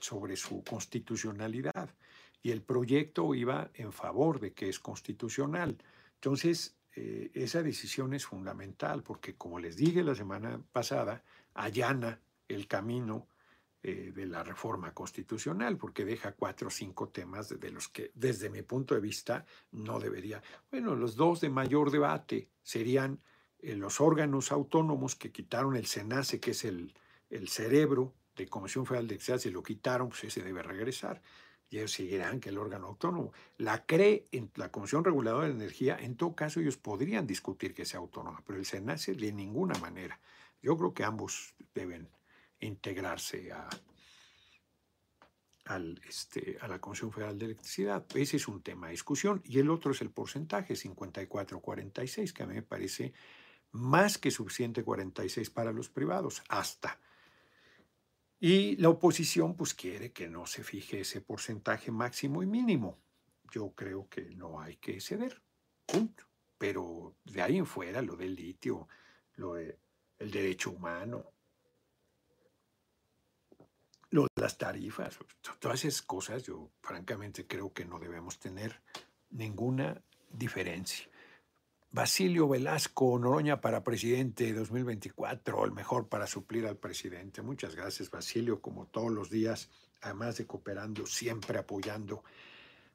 [0.00, 1.94] sobre su constitucionalidad
[2.42, 5.78] y el proyecto iba en favor de que es constitucional.
[6.14, 11.22] Entonces, eh, esa decisión es fundamental porque, como les dije la semana pasada,
[11.54, 13.28] allana el camino
[13.84, 18.50] eh, de la reforma constitucional, porque deja cuatro o cinco temas de los que, desde
[18.50, 20.42] mi punto de vista, no debería.
[20.72, 23.20] Bueno, los dos de mayor debate serían
[23.60, 26.92] eh, los órganos autónomos que quitaron el SENACE, que es el,
[27.30, 31.22] el cerebro de Comisión Federal de Electricidad, si lo quitaron, pues ese debe regresar.
[31.70, 33.32] Y ellos seguirán que el órgano autónomo.
[33.58, 37.84] La CRE, en la Comisión Reguladora de Energía, en todo caso ellos podrían discutir que
[37.84, 40.18] sea autónoma, pero el SENACE de ninguna manera.
[40.62, 42.08] Yo creo que ambos deben
[42.60, 43.68] integrarse a,
[45.66, 48.04] al, este, a la Comisión Federal de Electricidad.
[48.14, 49.42] Ese es un tema de discusión.
[49.44, 53.12] Y el otro es el porcentaje, 54-46, que a mí me parece
[53.72, 56.98] más que suficiente 46 para los privados, hasta.
[58.40, 62.98] Y la oposición pues quiere que no se fije ese porcentaje máximo y mínimo.
[63.50, 65.42] Yo creo que no hay que ceder,
[65.86, 66.24] punto.
[66.56, 68.88] Pero de ahí en fuera, lo del litio,
[69.34, 69.76] lo del
[70.18, 71.32] derecho humano,
[74.10, 75.18] lo de las tarifas,
[75.58, 78.80] todas esas cosas, yo francamente creo que no debemos tener
[79.30, 81.08] ninguna diferencia.
[81.90, 87.40] Basilio Velasco Noroña para presidente 2024, el mejor para suplir al presidente.
[87.40, 89.70] Muchas gracias, Basilio, como todos los días,
[90.02, 92.24] además de cooperando, siempre apoyando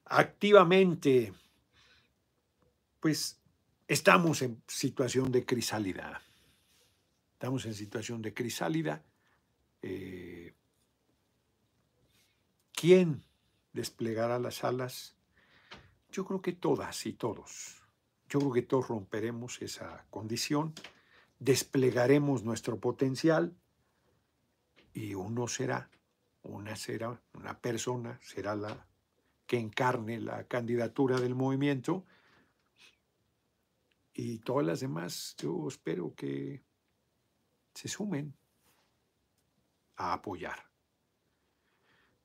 [0.05, 1.33] activamente.
[2.99, 3.41] Pues
[3.87, 6.21] estamos en situación de crisálida.
[7.33, 9.03] Estamos en situación de crisálida.
[9.81, 10.53] Eh,
[12.71, 13.23] ¿Quién
[13.73, 15.15] desplegará las alas?
[16.11, 17.82] Yo creo que todas y todos
[18.33, 20.73] yo creo que todos romperemos esa condición,
[21.37, 23.55] desplegaremos nuestro potencial
[24.91, 25.91] y uno será,
[26.41, 28.87] una será, una persona será la
[29.45, 32.07] que encarne la candidatura del movimiento
[34.15, 36.63] y todas las demás yo espero que
[37.75, 38.35] se sumen
[39.95, 40.71] a apoyar.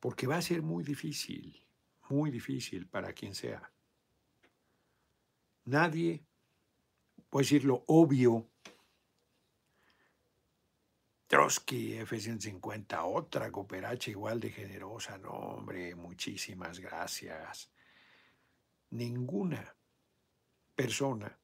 [0.01, 1.67] Porque va a ser muy difícil,
[2.09, 3.71] muy difícil para quien sea.
[5.69, 6.25] Nadie,
[7.29, 8.49] puede decir lo obvio,
[11.27, 15.19] Trotsky, F-150, otra cooperacha igual de generosa.
[15.19, 17.71] No, hombre, muchísimas gracias.
[18.93, 19.77] Ninguna
[20.75, 21.39] persona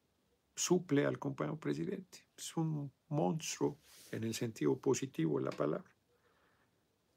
[0.54, 2.26] suple al compañero presidente.
[2.34, 3.76] Es un monstruo
[4.10, 5.94] en el sentido positivo de la palabra.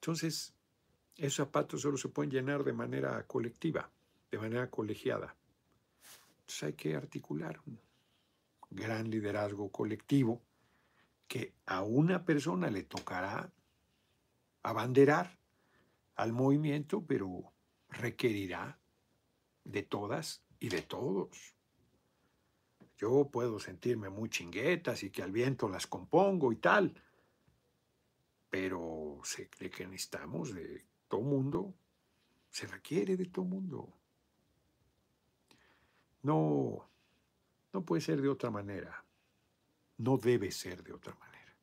[0.02, 0.54] Entonces,
[1.16, 3.90] esos zapatos solo se pueden llenar de manera colectiva,
[4.30, 5.38] de manera colegiada.
[6.48, 7.78] Entonces hay que articular un
[8.70, 10.42] gran liderazgo colectivo
[11.28, 13.52] que a una persona le tocará
[14.64, 15.38] abanderar
[16.16, 17.52] al movimiento, pero
[17.90, 18.80] requerirá
[19.66, 21.54] de todas y de todos.
[22.96, 26.94] Yo puedo sentirme muy chinguetas y que al viento las compongo y tal,
[28.50, 29.20] pero
[29.50, 31.76] cree que necesitamos de todo mundo,
[32.50, 33.97] se requiere de todo mundo.
[36.24, 36.88] No,
[37.74, 39.04] no puede ser de otra manera.
[39.98, 41.56] No debe ser de otra manera.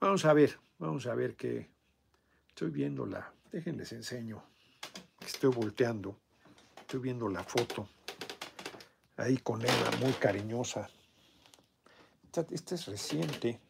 [0.00, 1.68] Vamos a ver, vamos a ver qué.
[2.48, 3.32] Estoy viendo la.
[3.50, 4.42] Déjenles enseño.
[5.20, 6.16] Estoy volteando.
[6.80, 7.88] Estoy viendo la foto.
[9.16, 10.88] Ahí con ella, muy cariñosa.
[12.50, 13.60] Esta, es reciente.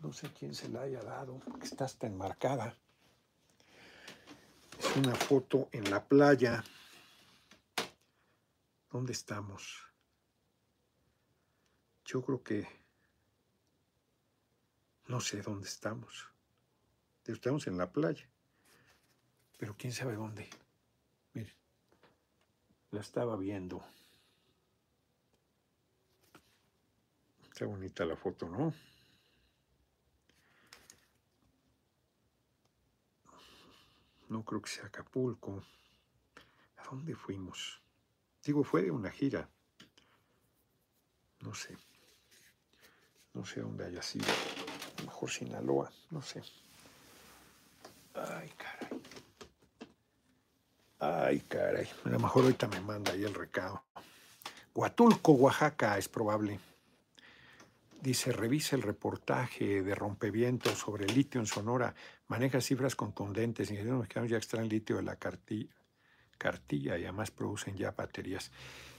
[0.00, 2.74] No sé quién se la haya dado, está hasta enmarcada.
[4.78, 6.64] Es una foto en la playa.
[8.90, 9.82] ¿Dónde estamos?
[12.06, 12.66] Yo creo que
[15.08, 16.28] no sé dónde estamos.
[17.24, 18.26] Estamos en la playa.
[19.58, 20.48] Pero quién sabe dónde.
[21.34, 21.54] Miren,
[22.90, 23.84] la estaba viendo.
[27.42, 28.72] Está bonita la foto, ¿no?
[34.28, 35.62] No creo que sea Acapulco.
[36.76, 37.82] ¿A dónde fuimos?
[38.48, 39.46] Digo, fue de una gira.
[41.40, 41.76] No sé.
[43.34, 44.24] No sé dónde haya sido.
[44.24, 46.42] A lo mejor Sinaloa, no sé.
[48.14, 49.02] Ay, caray.
[50.98, 51.88] Ay, caray.
[52.06, 53.84] A lo mejor ahorita me manda ahí el recado.
[54.74, 56.58] Huatulco, Oaxaca, es probable.
[58.00, 61.94] Dice, revisa el reportaje de rompevientos sobre el litio en Sonora,
[62.28, 65.70] maneja cifras contundentes, ingenieros mexicanos ya extraen litio de la cartilla,
[66.38, 68.50] cartilla y además producen ya baterías.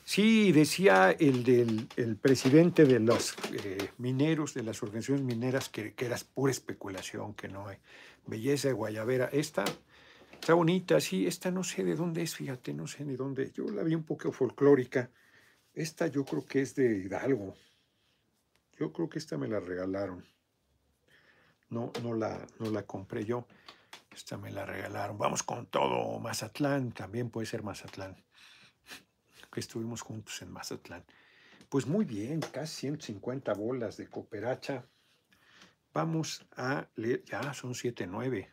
[0.06, 5.94] Sí, decía el del el presidente de los eh, mineros, de las organizaciones mineras, que,
[5.94, 7.78] que, era pura especulación, que no hay
[8.26, 9.30] belleza de guayabera.
[9.32, 9.66] Esta
[10.34, 13.52] está bonita, sí, esta no sé de dónde es, fíjate, no sé ni dónde.
[13.52, 15.12] Yo la vi un poco folclórica.
[15.74, 17.56] Esta yo creo que es de Hidalgo.
[18.80, 20.26] Yo creo que esta me la regalaron.
[21.70, 23.46] No, no, la, no la compré yo.
[24.12, 25.18] Esta me la regalaron.
[25.18, 26.20] Vamos con todo.
[26.20, 28.16] Mazatlán, también puede ser Mazatlán.
[29.52, 31.04] Que estuvimos juntos en Mazatlán.
[31.70, 34.86] Pues muy bien, casi 150 bolas de cooperacha.
[35.94, 38.52] Vamos a leer, ya son 7, 9,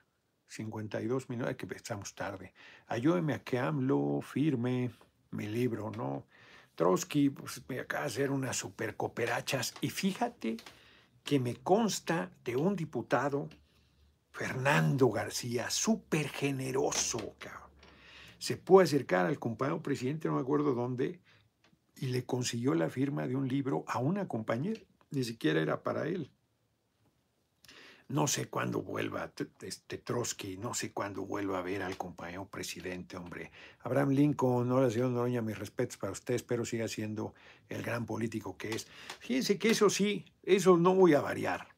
[0.48, 2.54] 52 minutos, que estamos tarde.
[2.86, 4.90] Ayúdeme a que AMLO firme
[5.30, 6.26] mi libro, ¿no?
[6.74, 10.59] Trotsky pues, me acaba de hacer unas super cooperachas y fíjate
[11.24, 13.48] que me consta de un diputado,
[14.37, 17.37] Fernando García, súper generoso,
[18.39, 21.20] Se puede acercar al compañero presidente, no me acuerdo dónde,
[21.97, 24.78] y le consiguió la firma de un libro a una compañera,
[25.11, 26.30] ni siquiera era para él.
[28.09, 29.32] No sé cuándo vuelva
[29.62, 33.51] este Trotsky, no sé cuándo vuelva a ver al compañero presidente, hombre.
[33.80, 37.32] Abraham Lincoln, hola señor Noroña, mis respetos para usted, espero siga siendo
[37.70, 38.87] el gran político que es.
[39.18, 41.76] Fíjense que eso sí, eso no voy a variar.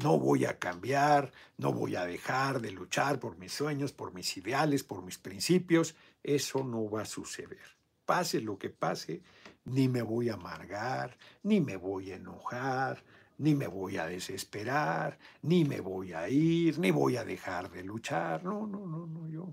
[0.00, 4.36] No voy a cambiar, no voy a dejar de luchar por mis sueños, por mis
[4.36, 5.96] ideales, por mis principios.
[6.22, 7.76] Eso no va a suceder.
[8.04, 9.22] Pase lo que pase,
[9.64, 13.02] ni me voy a amargar, ni me voy a enojar,
[13.38, 17.82] ni me voy a desesperar, ni me voy a ir, ni voy a dejar de
[17.82, 18.44] luchar.
[18.44, 19.52] No, no, no, no, yo.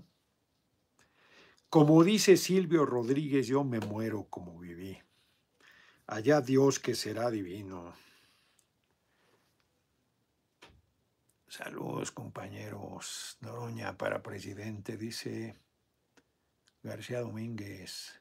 [1.68, 4.96] Como dice Silvio Rodríguez, yo me muero como viví.
[6.06, 7.94] Allá Dios que será divino.
[11.56, 13.38] Saludos, compañeros.
[13.40, 15.56] Noroña para presidente, dice
[16.82, 18.20] García Domínguez.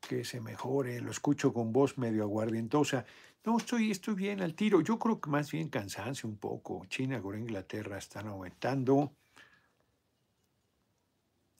[0.00, 3.04] Que se mejore, lo escucho con voz medio aguardientosa.
[3.44, 4.80] No, estoy, estoy bien al tiro.
[4.80, 6.84] Yo creo que más bien cansancio un poco.
[6.86, 9.12] China, con Inglaterra están aumentando.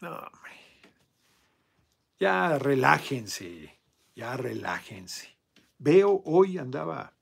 [0.01, 0.53] No, hombre.
[2.19, 3.79] Ya relájense,
[4.17, 5.37] ya relájense.
[5.79, 7.15] Veo, hoy andaba,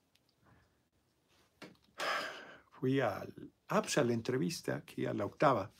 [2.81, 3.31] fui al
[3.67, 5.71] APS a la entrevista, aquí a la octava,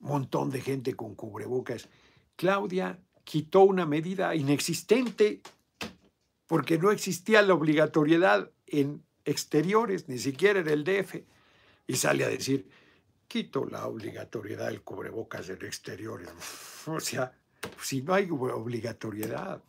[0.00, 1.88] montón de gente con cubrebocas.
[2.34, 5.40] Claudia quitó una medida inexistente
[6.48, 11.22] porque no existía la obligatoriedad en exteriores, ni siquiera en el DF.
[11.86, 12.68] Y sale a decir,
[13.28, 16.28] quito la obligatoriedad del cubrebocas en exteriores.
[16.88, 17.36] O sea,
[17.82, 19.62] si no hay obligatoriedad,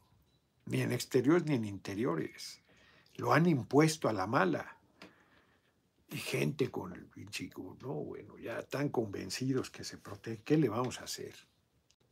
[0.65, 2.61] ni en exteriores ni en interiores,
[3.15, 4.76] lo han impuesto a la mala.
[6.09, 10.41] Y gente con el chico, no, bueno, ya están convencidos que se protege.
[10.43, 11.35] ¿Qué le vamos a hacer?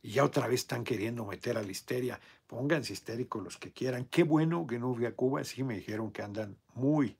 [0.06, 2.20] y ya otra vez están queriendo meter a la histeria.
[2.46, 4.04] Pónganse histéricos los que quieran.
[4.04, 5.42] Qué bueno que no fui a Cuba.
[5.42, 7.18] Sí me dijeron que andan muy,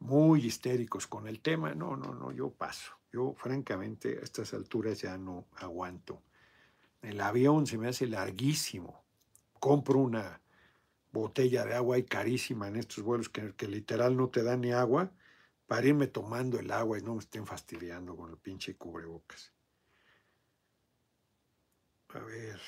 [0.00, 1.76] muy histéricos con el tema.
[1.76, 2.94] No, no, no, yo paso.
[3.12, 6.20] Yo francamente a estas alturas ya no aguanto.
[7.00, 9.04] El avión se me hace larguísimo.
[9.60, 10.40] Compro una
[11.12, 14.72] botella de agua y carísima en estos vuelos que, que literal no te dan ni
[14.72, 15.12] agua
[15.68, 19.52] para irme tomando el agua y no me estén fastidiando con el pinche cubrebocas.
[22.08, 22.60] A ver.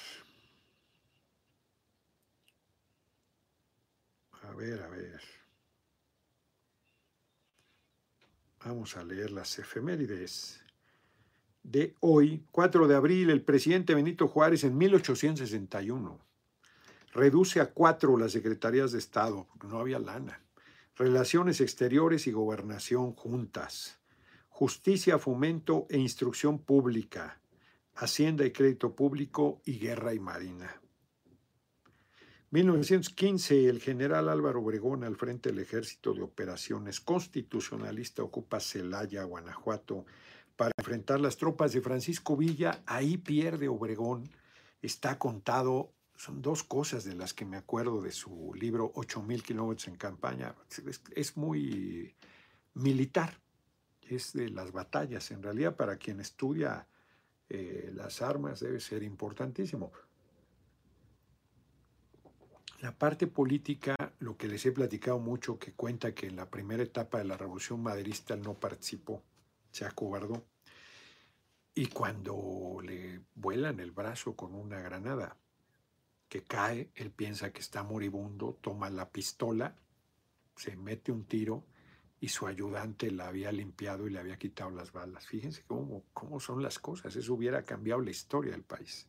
[4.43, 5.21] A ver, a ver.
[8.65, 10.61] Vamos a leer las efemérides
[11.63, 16.31] de hoy, 4 de abril, el presidente Benito Juárez en 1861
[17.13, 20.41] reduce a cuatro las secretarías de Estado, porque no había lana.
[21.01, 23.99] Relaciones exteriores y gobernación juntas.
[24.51, 27.41] Justicia, fomento e instrucción pública.
[27.95, 30.79] Hacienda y crédito público y guerra y marina.
[32.51, 40.05] 1915, el general Álvaro Obregón al frente del Ejército de Operaciones Constitucionalista ocupa Celaya, Guanajuato,
[40.55, 42.83] para enfrentar las tropas de Francisco Villa.
[42.85, 44.29] Ahí pierde Obregón.
[44.83, 49.89] Está contado, son dos cosas de las que me acuerdo de su libro 8.000 kilómetros
[49.89, 50.55] en campaña.
[51.17, 52.15] Es, muy
[52.75, 53.41] militar,
[54.03, 55.31] es de las batallas.
[55.31, 56.87] En realidad, para quien estudia
[57.49, 59.93] eh, las armas debe ser importantísimo.
[62.81, 66.83] La parte política, lo que les he platicado mucho, que cuenta que en la primera
[66.83, 69.23] etapa de la Revolución Maderista no participó,
[69.73, 70.45] se acobardó.
[71.75, 75.40] Y cuando le vuelan el brazo con una granada,
[76.31, 79.77] que cae, él piensa que está moribundo, toma la pistola,
[80.55, 81.67] se mete un tiro
[82.21, 85.27] y su ayudante la había limpiado y le había quitado las balas.
[85.27, 89.09] Fíjense cómo, cómo son las cosas, eso hubiera cambiado la historia del país.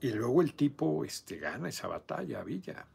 [0.00, 2.88] Y luego el tipo este, gana esa batalla, Villa.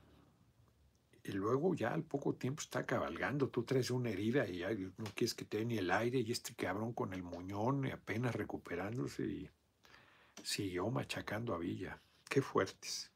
[1.24, 5.06] Y luego ya al poco tiempo está cabalgando, tú traes una herida y ya no
[5.14, 9.26] quieres que te dé ni el aire y este cabrón con el muñón apenas recuperándose
[9.26, 9.50] y
[10.42, 12.02] siguió machacando a Villa.
[12.30, 13.12] Qué fuertes.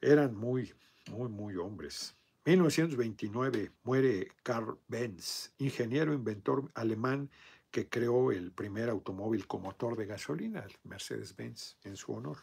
[0.00, 0.72] Eran muy,
[1.10, 2.16] muy, muy hombres.
[2.46, 7.30] 1929 muere Karl Benz, ingeniero inventor alemán
[7.70, 12.38] que creó el primer automóvil con motor de gasolina, el Mercedes-Benz, en su honor.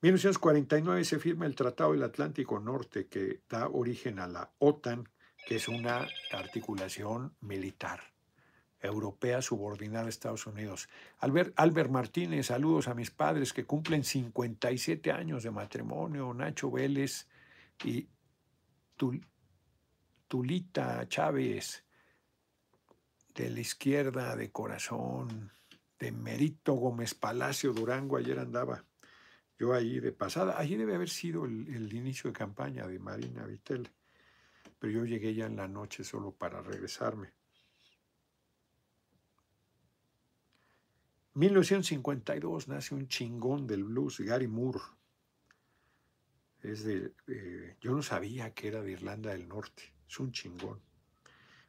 [0.00, 5.08] 1949 se firma el Tratado del Atlántico Norte que da origen a la OTAN,
[5.46, 8.15] que es una articulación militar
[8.86, 10.88] europea subordinada a Estados Unidos.
[11.18, 17.26] Albert, Albert Martínez, saludos a mis padres que cumplen 57 años de matrimonio, Nacho Vélez
[17.84, 18.08] y
[20.28, 21.84] Tulita Chávez,
[23.34, 25.50] de la izquierda, de corazón,
[25.98, 28.84] de Merito Gómez Palacio Durango, ayer andaba
[29.58, 33.88] yo ahí de pasada, allí debe haber sido el, inicio de campaña de Marina Vitel,
[34.78, 37.32] pero yo llegué ya en la noche solo para regresarme.
[41.36, 44.80] 1952 nace un chingón del blues, Gary Moore.
[46.62, 47.12] Es de,
[47.80, 50.80] yo no sabía que era de Irlanda del Norte, es un chingón.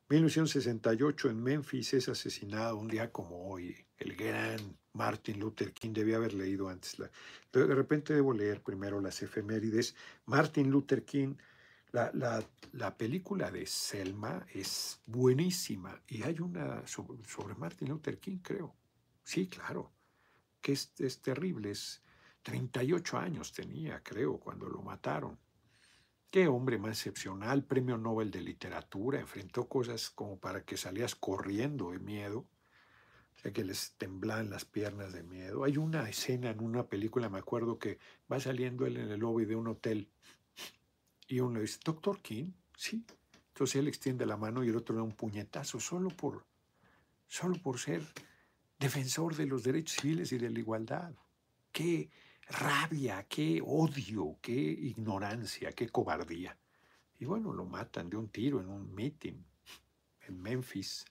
[0.09, 6.15] 1968 en Memphis es asesinado un día como hoy el gran Martin Luther King, debía
[6.15, 6.97] haber leído antes.
[6.97, 7.11] La,
[7.51, 9.95] de repente debo leer primero las efemérides.
[10.25, 11.35] Martin Luther King,
[11.91, 12.11] la,
[12.71, 18.73] la, película de Selma es buenísima y hay una sobre, Martin Luther King, creo.
[19.27, 19.91] Sí, claro,
[20.61, 21.71] que es, es terrible.
[21.71, 22.01] Es
[22.43, 25.37] 38 años tenía, creo, cuando lo mataron.
[26.31, 31.91] Qué hombre más excepcional, premio Nobel de Literatura, enfrentó cosas como para que salías corriendo
[31.91, 32.47] de miedo,
[33.35, 35.65] o sea que les temblaban las piernas de miedo.
[35.65, 37.99] Hay una escena en una película, me acuerdo, que
[38.31, 40.09] va saliendo él en el lobby de un hotel
[41.27, 43.05] y uno le dice, Doctor King, sí.
[43.49, 46.45] Entonces él extiende la mano y el otro le da un puñetazo solo por,
[47.27, 48.03] solo por ser
[48.79, 51.13] defensor de los derechos civiles y de la igualdad.
[51.71, 52.09] Qué
[52.49, 56.57] rabia, qué odio, qué ignorancia, qué cobardía.
[57.19, 59.43] Y bueno, lo matan de un tiro en un meeting
[60.27, 61.05] en Memphis.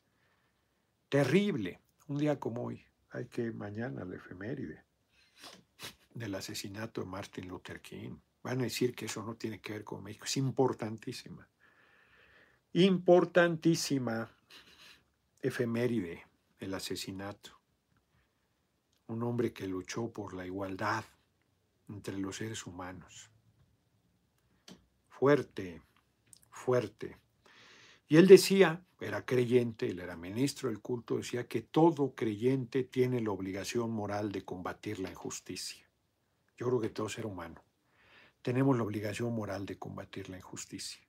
[1.08, 2.84] Terrible, un día como hoy.
[3.10, 4.84] Hay que mañana la efeméride
[6.14, 8.18] del asesinato de Martin Luther King.
[8.42, 10.24] Van a decir que eso no tiene que ver con México.
[10.24, 11.48] Es importantísima.
[12.72, 14.30] Importantísima
[15.40, 16.25] efeméride
[16.58, 17.60] el asesinato.
[19.06, 21.04] Un hombre que luchó por la igualdad,
[21.88, 23.30] entre los seres humanos.
[25.08, 25.82] Fuerte,
[26.50, 27.16] fuerte.
[28.08, 33.20] Y él decía, era creyente, él era ministro del culto, decía que todo creyente tiene
[33.20, 35.88] la obligación moral de combatir la injusticia.
[36.56, 37.66] Yo creo que todo ser humano
[38.46, 41.02] tenemos la obligación moral de combatir la injusticia.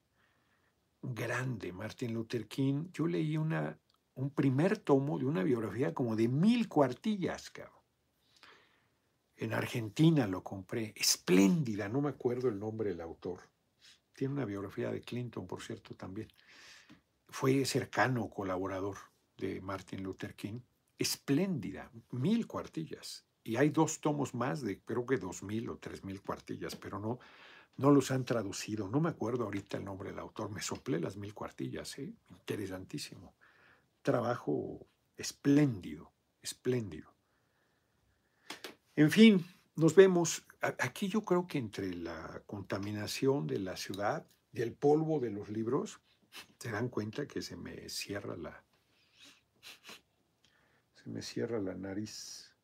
[1.04, 2.88] Grande, Martin Luther King.
[2.91, 3.78] Yo leí una,
[4.18, 7.84] un primer tomo de una biografía como de mil cuartillas, cabrón
[9.36, 10.93] En Argentina lo compré.
[10.95, 13.41] Espléndida, no me acuerdo el nombre del autor.
[14.13, 16.30] Tiene una biografía de Clinton, por cierto, también.
[17.30, 18.97] Fue cercano colaborador
[19.38, 20.61] de Martin Luther King.
[20.97, 23.24] Espléndida, mil cuartillas.
[23.43, 26.97] Y hay dos tomos más de creo que dos mil o tres mil cuartillas, pero
[26.97, 27.20] no,
[27.76, 28.89] no los han traducido.
[28.89, 30.49] No me acuerdo ahorita el nombre del autor.
[30.49, 31.99] Me soplé las mil cuartillas.
[31.99, 32.11] ¿eh?
[32.30, 33.36] Interesantísimo.
[34.08, 34.88] Trabajo
[35.18, 37.14] espléndido, espléndido.
[38.95, 39.45] En fin,
[39.76, 40.45] nos vemos.
[40.62, 45.49] Aquí yo creo que entre la contaminación de la ciudad y el polvo de los
[45.49, 45.99] libros,
[46.58, 48.64] se dan cuenta que se me cierra la.
[50.95, 52.55] Se me cierra la nariz.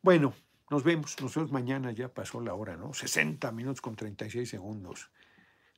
[0.00, 0.32] Bueno,
[0.70, 1.20] nos vemos.
[1.20, 1.92] Nos vemos mañana.
[1.92, 2.94] Ya pasó la hora, ¿no?
[2.94, 5.10] 60 minutos con 36 segundos.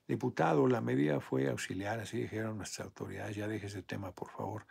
[0.08, 3.36] Diputado, la medida fue auxiliar, así dijeron nuestras autoridades.
[3.36, 4.66] Ya deje ese tema, por favor.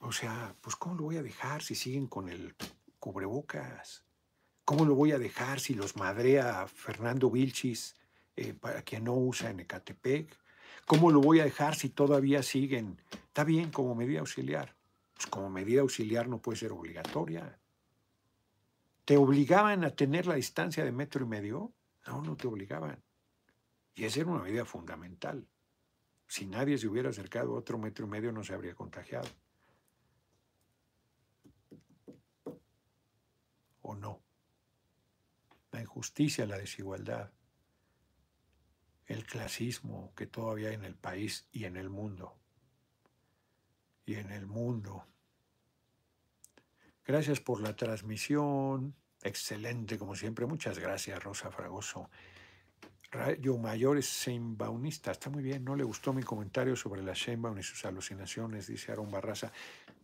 [0.00, 2.54] O sea, pues ¿cómo lo voy a dejar si siguen con el
[2.98, 4.04] cubrebocas?
[4.64, 7.96] ¿Cómo lo voy a dejar si los madrea Fernando Vilchis
[8.36, 10.36] eh, para quien no usa en Ecatepec?
[10.86, 13.00] ¿Cómo lo voy a dejar si todavía siguen?
[13.12, 14.76] Está bien como medida auxiliar.
[15.14, 17.58] Pues como medida auxiliar no puede ser obligatoria.
[19.04, 21.72] ¿Te obligaban a tener la distancia de metro y medio?
[22.06, 23.02] No, no te obligaban.
[24.00, 25.46] Y esa era una medida fundamental.
[26.26, 29.28] Si nadie se hubiera acercado otro metro y medio no se habría contagiado.
[33.82, 34.22] ¿O no?
[35.70, 37.30] la injusticia, la desigualdad,
[39.04, 42.38] el clasismo que todavía hay en el país y en el mundo.
[44.06, 45.04] Y en el mundo.
[47.04, 48.96] Gracias por la transmisión.
[49.20, 50.46] Excelente, como siempre.
[50.46, 52.08] Muchas gracias, Rosa Fragoso.
[53.10, 55.10] Rayo Mayor es Sheinbaumista.
[55.10, 55.64] Está muy bien.
[55.64, 59.52] No le gustó mi comentario sobre la Sheinbaum y sus alucinaciones, dice Aaron Barraza.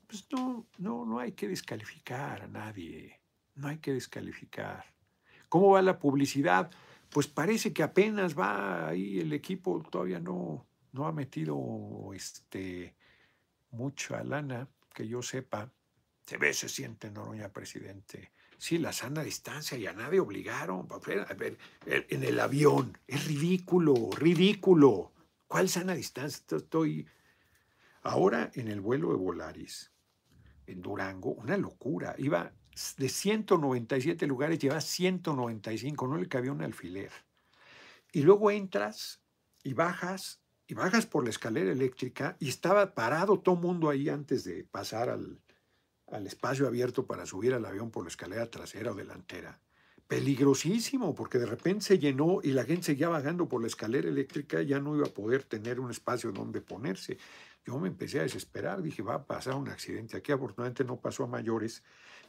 [0.07, 3.21] Pues no, no, no hay que descalificar a nadie.
[3.55, 4.85] No hay que descalificar.
[5.49, 6.71] ¿Cómo va la publicidad?
[7.11, 12.97] Pues parece que apenas va ahí el equipo, todavía no, no ha metido este,
[13.71, 15.73] mucha lana, que yo sepa.
[16.27, 18.33] Se ve, se siente Noroña, presidente.
[18.59, 20.89] Sí, la sana distancia y a nadie obligaron.
[20.91, 22.99] A ver, en el avión.
[23.07, 25.13] Es ridículo, ridículo.
[25.47, 26.45] ¿Cuál sana distancia?
[26.57, 27.07] Estoy
[28.03, 29.93] ahora en el vuelo de Volaris,
[30.67, 32.15] en Durango, una locura.
[32.19, 32.53] Iba
[32.97, 37.11] de 197 lugares lleva 195, no le cabía un alfiler.
[38.13, 39.23] Y luego entras
[39.63, 44.45] y bajas, y bajas por la escalera eléctrica, y estaba parado todo mundo ahí antes
[44.45, 45.41] de pasar al,
[46.09, 49.59] al espacio abierto para subir al avión por la escalera trasera o delantera.
[50.07, 54.63] Peligrosísimo, porque de repente se llenó y la gente seguía bajando por la escalera eléctrica,
[54.63, 57.19] ya no iba a poder tener un espacio donde ponerse.
[57.65, 61.25] Yo me empecé a desesperar, dije, va a pasar un accidente aquí, afortunadamente no pasó
[61.25, 61.83] a mayores,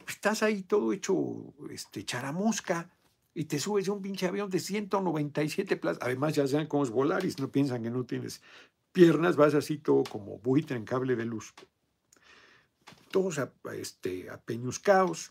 [0.08, 2.90] estás ahí todo hecho este, charamusca
[3.32, 6.02] y te subes a un pinche avión de 197 plazas.
[6.02, 8.42] Además, ya saben cómo es Volaris, no piensan que no tienes
[8.90, 11.54] piernas, vas así todo como buitre en cable de luz.
[13.10, 13.40] Todos
[13.72, 15.30] este, apeñuscados,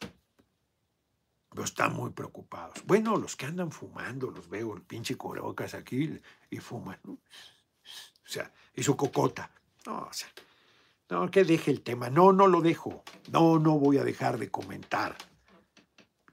[1.49, 2.83] pero están muy preocupados.
[2.85, 7.13] Bueno, los que andan fumando, los veo, el pinche corocas aquí y fuman, ¿no?
[7.13, 9.49] O sea, y su cocota.
[9.85, 10.27] No, o sea,
[11.09, 12.09] no, que deje el tema.
[12.09, 13.03] No, no lo dejo.
[13.31, 15.15] No, no voy a dejar de comentar.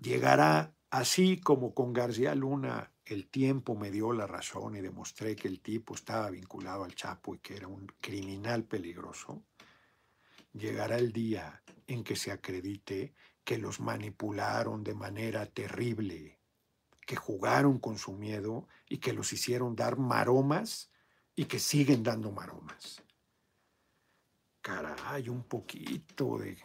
[0.01, 5.49] Llegará así como con García Luna el tiempo me dio la razón y demostré que
[5.49, 9.43] el tipo estaba vinculado al Chapo y que era un criminal peligroso.
[10.55, 16.41] Llegará el día en que se acredite que los manipularon de manera terrible,
[17.07, 20.91] que jugaron con su miedo y que los hicieron dar maromas
[21.37, 23.05] y que siguen dando maromas
[24.65, 26.57] caray, un poquito de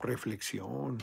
[0.00, 0.96] reflexión.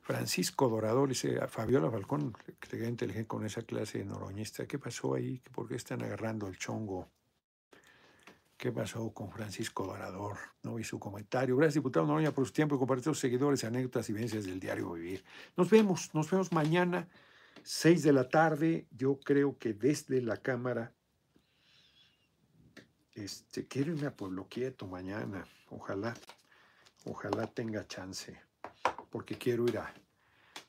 [0.00, 5.14] Francisco Dorador dice, a Fabiola Falcón, que inteligente con esa clase de noroñista, ¿qué pasó
[5.14, 5.42] ahí?
[5.52, 7.10] ¿Por qué están agarrando el chongo?
[8.58, 10.36] ¿Qué pasó con Francisco Dorador?
[10.64, 11.56] No vi su comentario.
[11.56, 14.90] Gracias, diputado Noroña, por su tiempo y compartir sus seguidores, anécdotas y vivencias del diario
[14.94, 15.24] Vivir.
[15.56, 17.08] Nos vemos, nos vemos mañana,
[17.62, 18.88] 6 de la tarde.
[18.90, 20.92] Yo creo que desde la Cámara
[23.14, 25.46] este, quiero irme a Pueblo Quieto mañana.
[25.68, 26.14] Ojalá,
[27.04, 28.40] ojalá tenga chance.
[29.10, 29.94] Porque quiero ir a,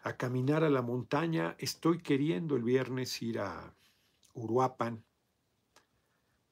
[0.03, 1.55] a caminar a la montaña.
[1.57, 3.73] Estoy queriendo el viernes ir a
[4.35, 5.03] Uruapan.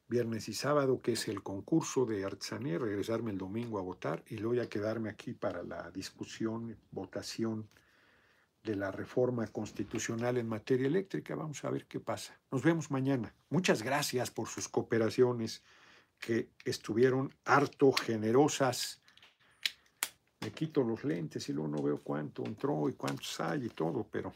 [0.09, 4.37] Viernes y sábado, que es el concurso de artesanía, regresarme el domingo a votar y
[4.37, 7.67] luego ya quedarme aquí para la discusión, votación
[8.63, 11.35] de la reforma constitucional en materia eléctrica.
[11.35, 12.39] Vamos a ver qué pasa.
[12.51, 13.33] Nos vemos mañana.
[13.49, 15.61] Muchas gracias por sus cooperaciones
[16.19, 19.01] que estuvieron harto generosas
[20.39, 24.07] me quito los lentes y luego no veo cuánto entró y cuántos hay y todo,
[24.09, 24.31] pero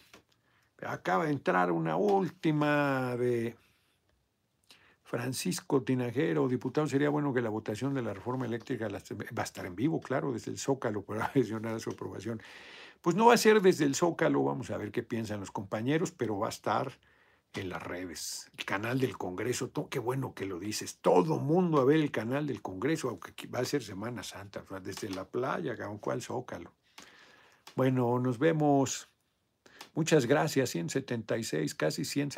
[0.85, 3.55] acaba de entrar una última de
[5.11, 9.65] Francisco Tinajero, diputado, sería bueno que la votación de la reforma eléctrica va a estar
[9.65, 12.41] en vivo, claro, desde el Zócalo para presionar su aprobación.
[13.01, 16.11] Pues no va a ser desde el Zócalo, vamos a ver qué piensan los compañeros,
[16.11, 16.97] pero va a estar
[17.51, 21.83] en las redes, el canal del Congreso, qué bueno que lo dices, todo mundo a
[21.83, 26.11] ver el canal del Congreso, aunque va a ser Semana Santa, desde la playa, aunque
[26.11, 26.71] al Zócalo.
[27.75, 29.09] Bueno, nos vemos.
[29.93, 32.29] Muchas gracias, 176, casi 100.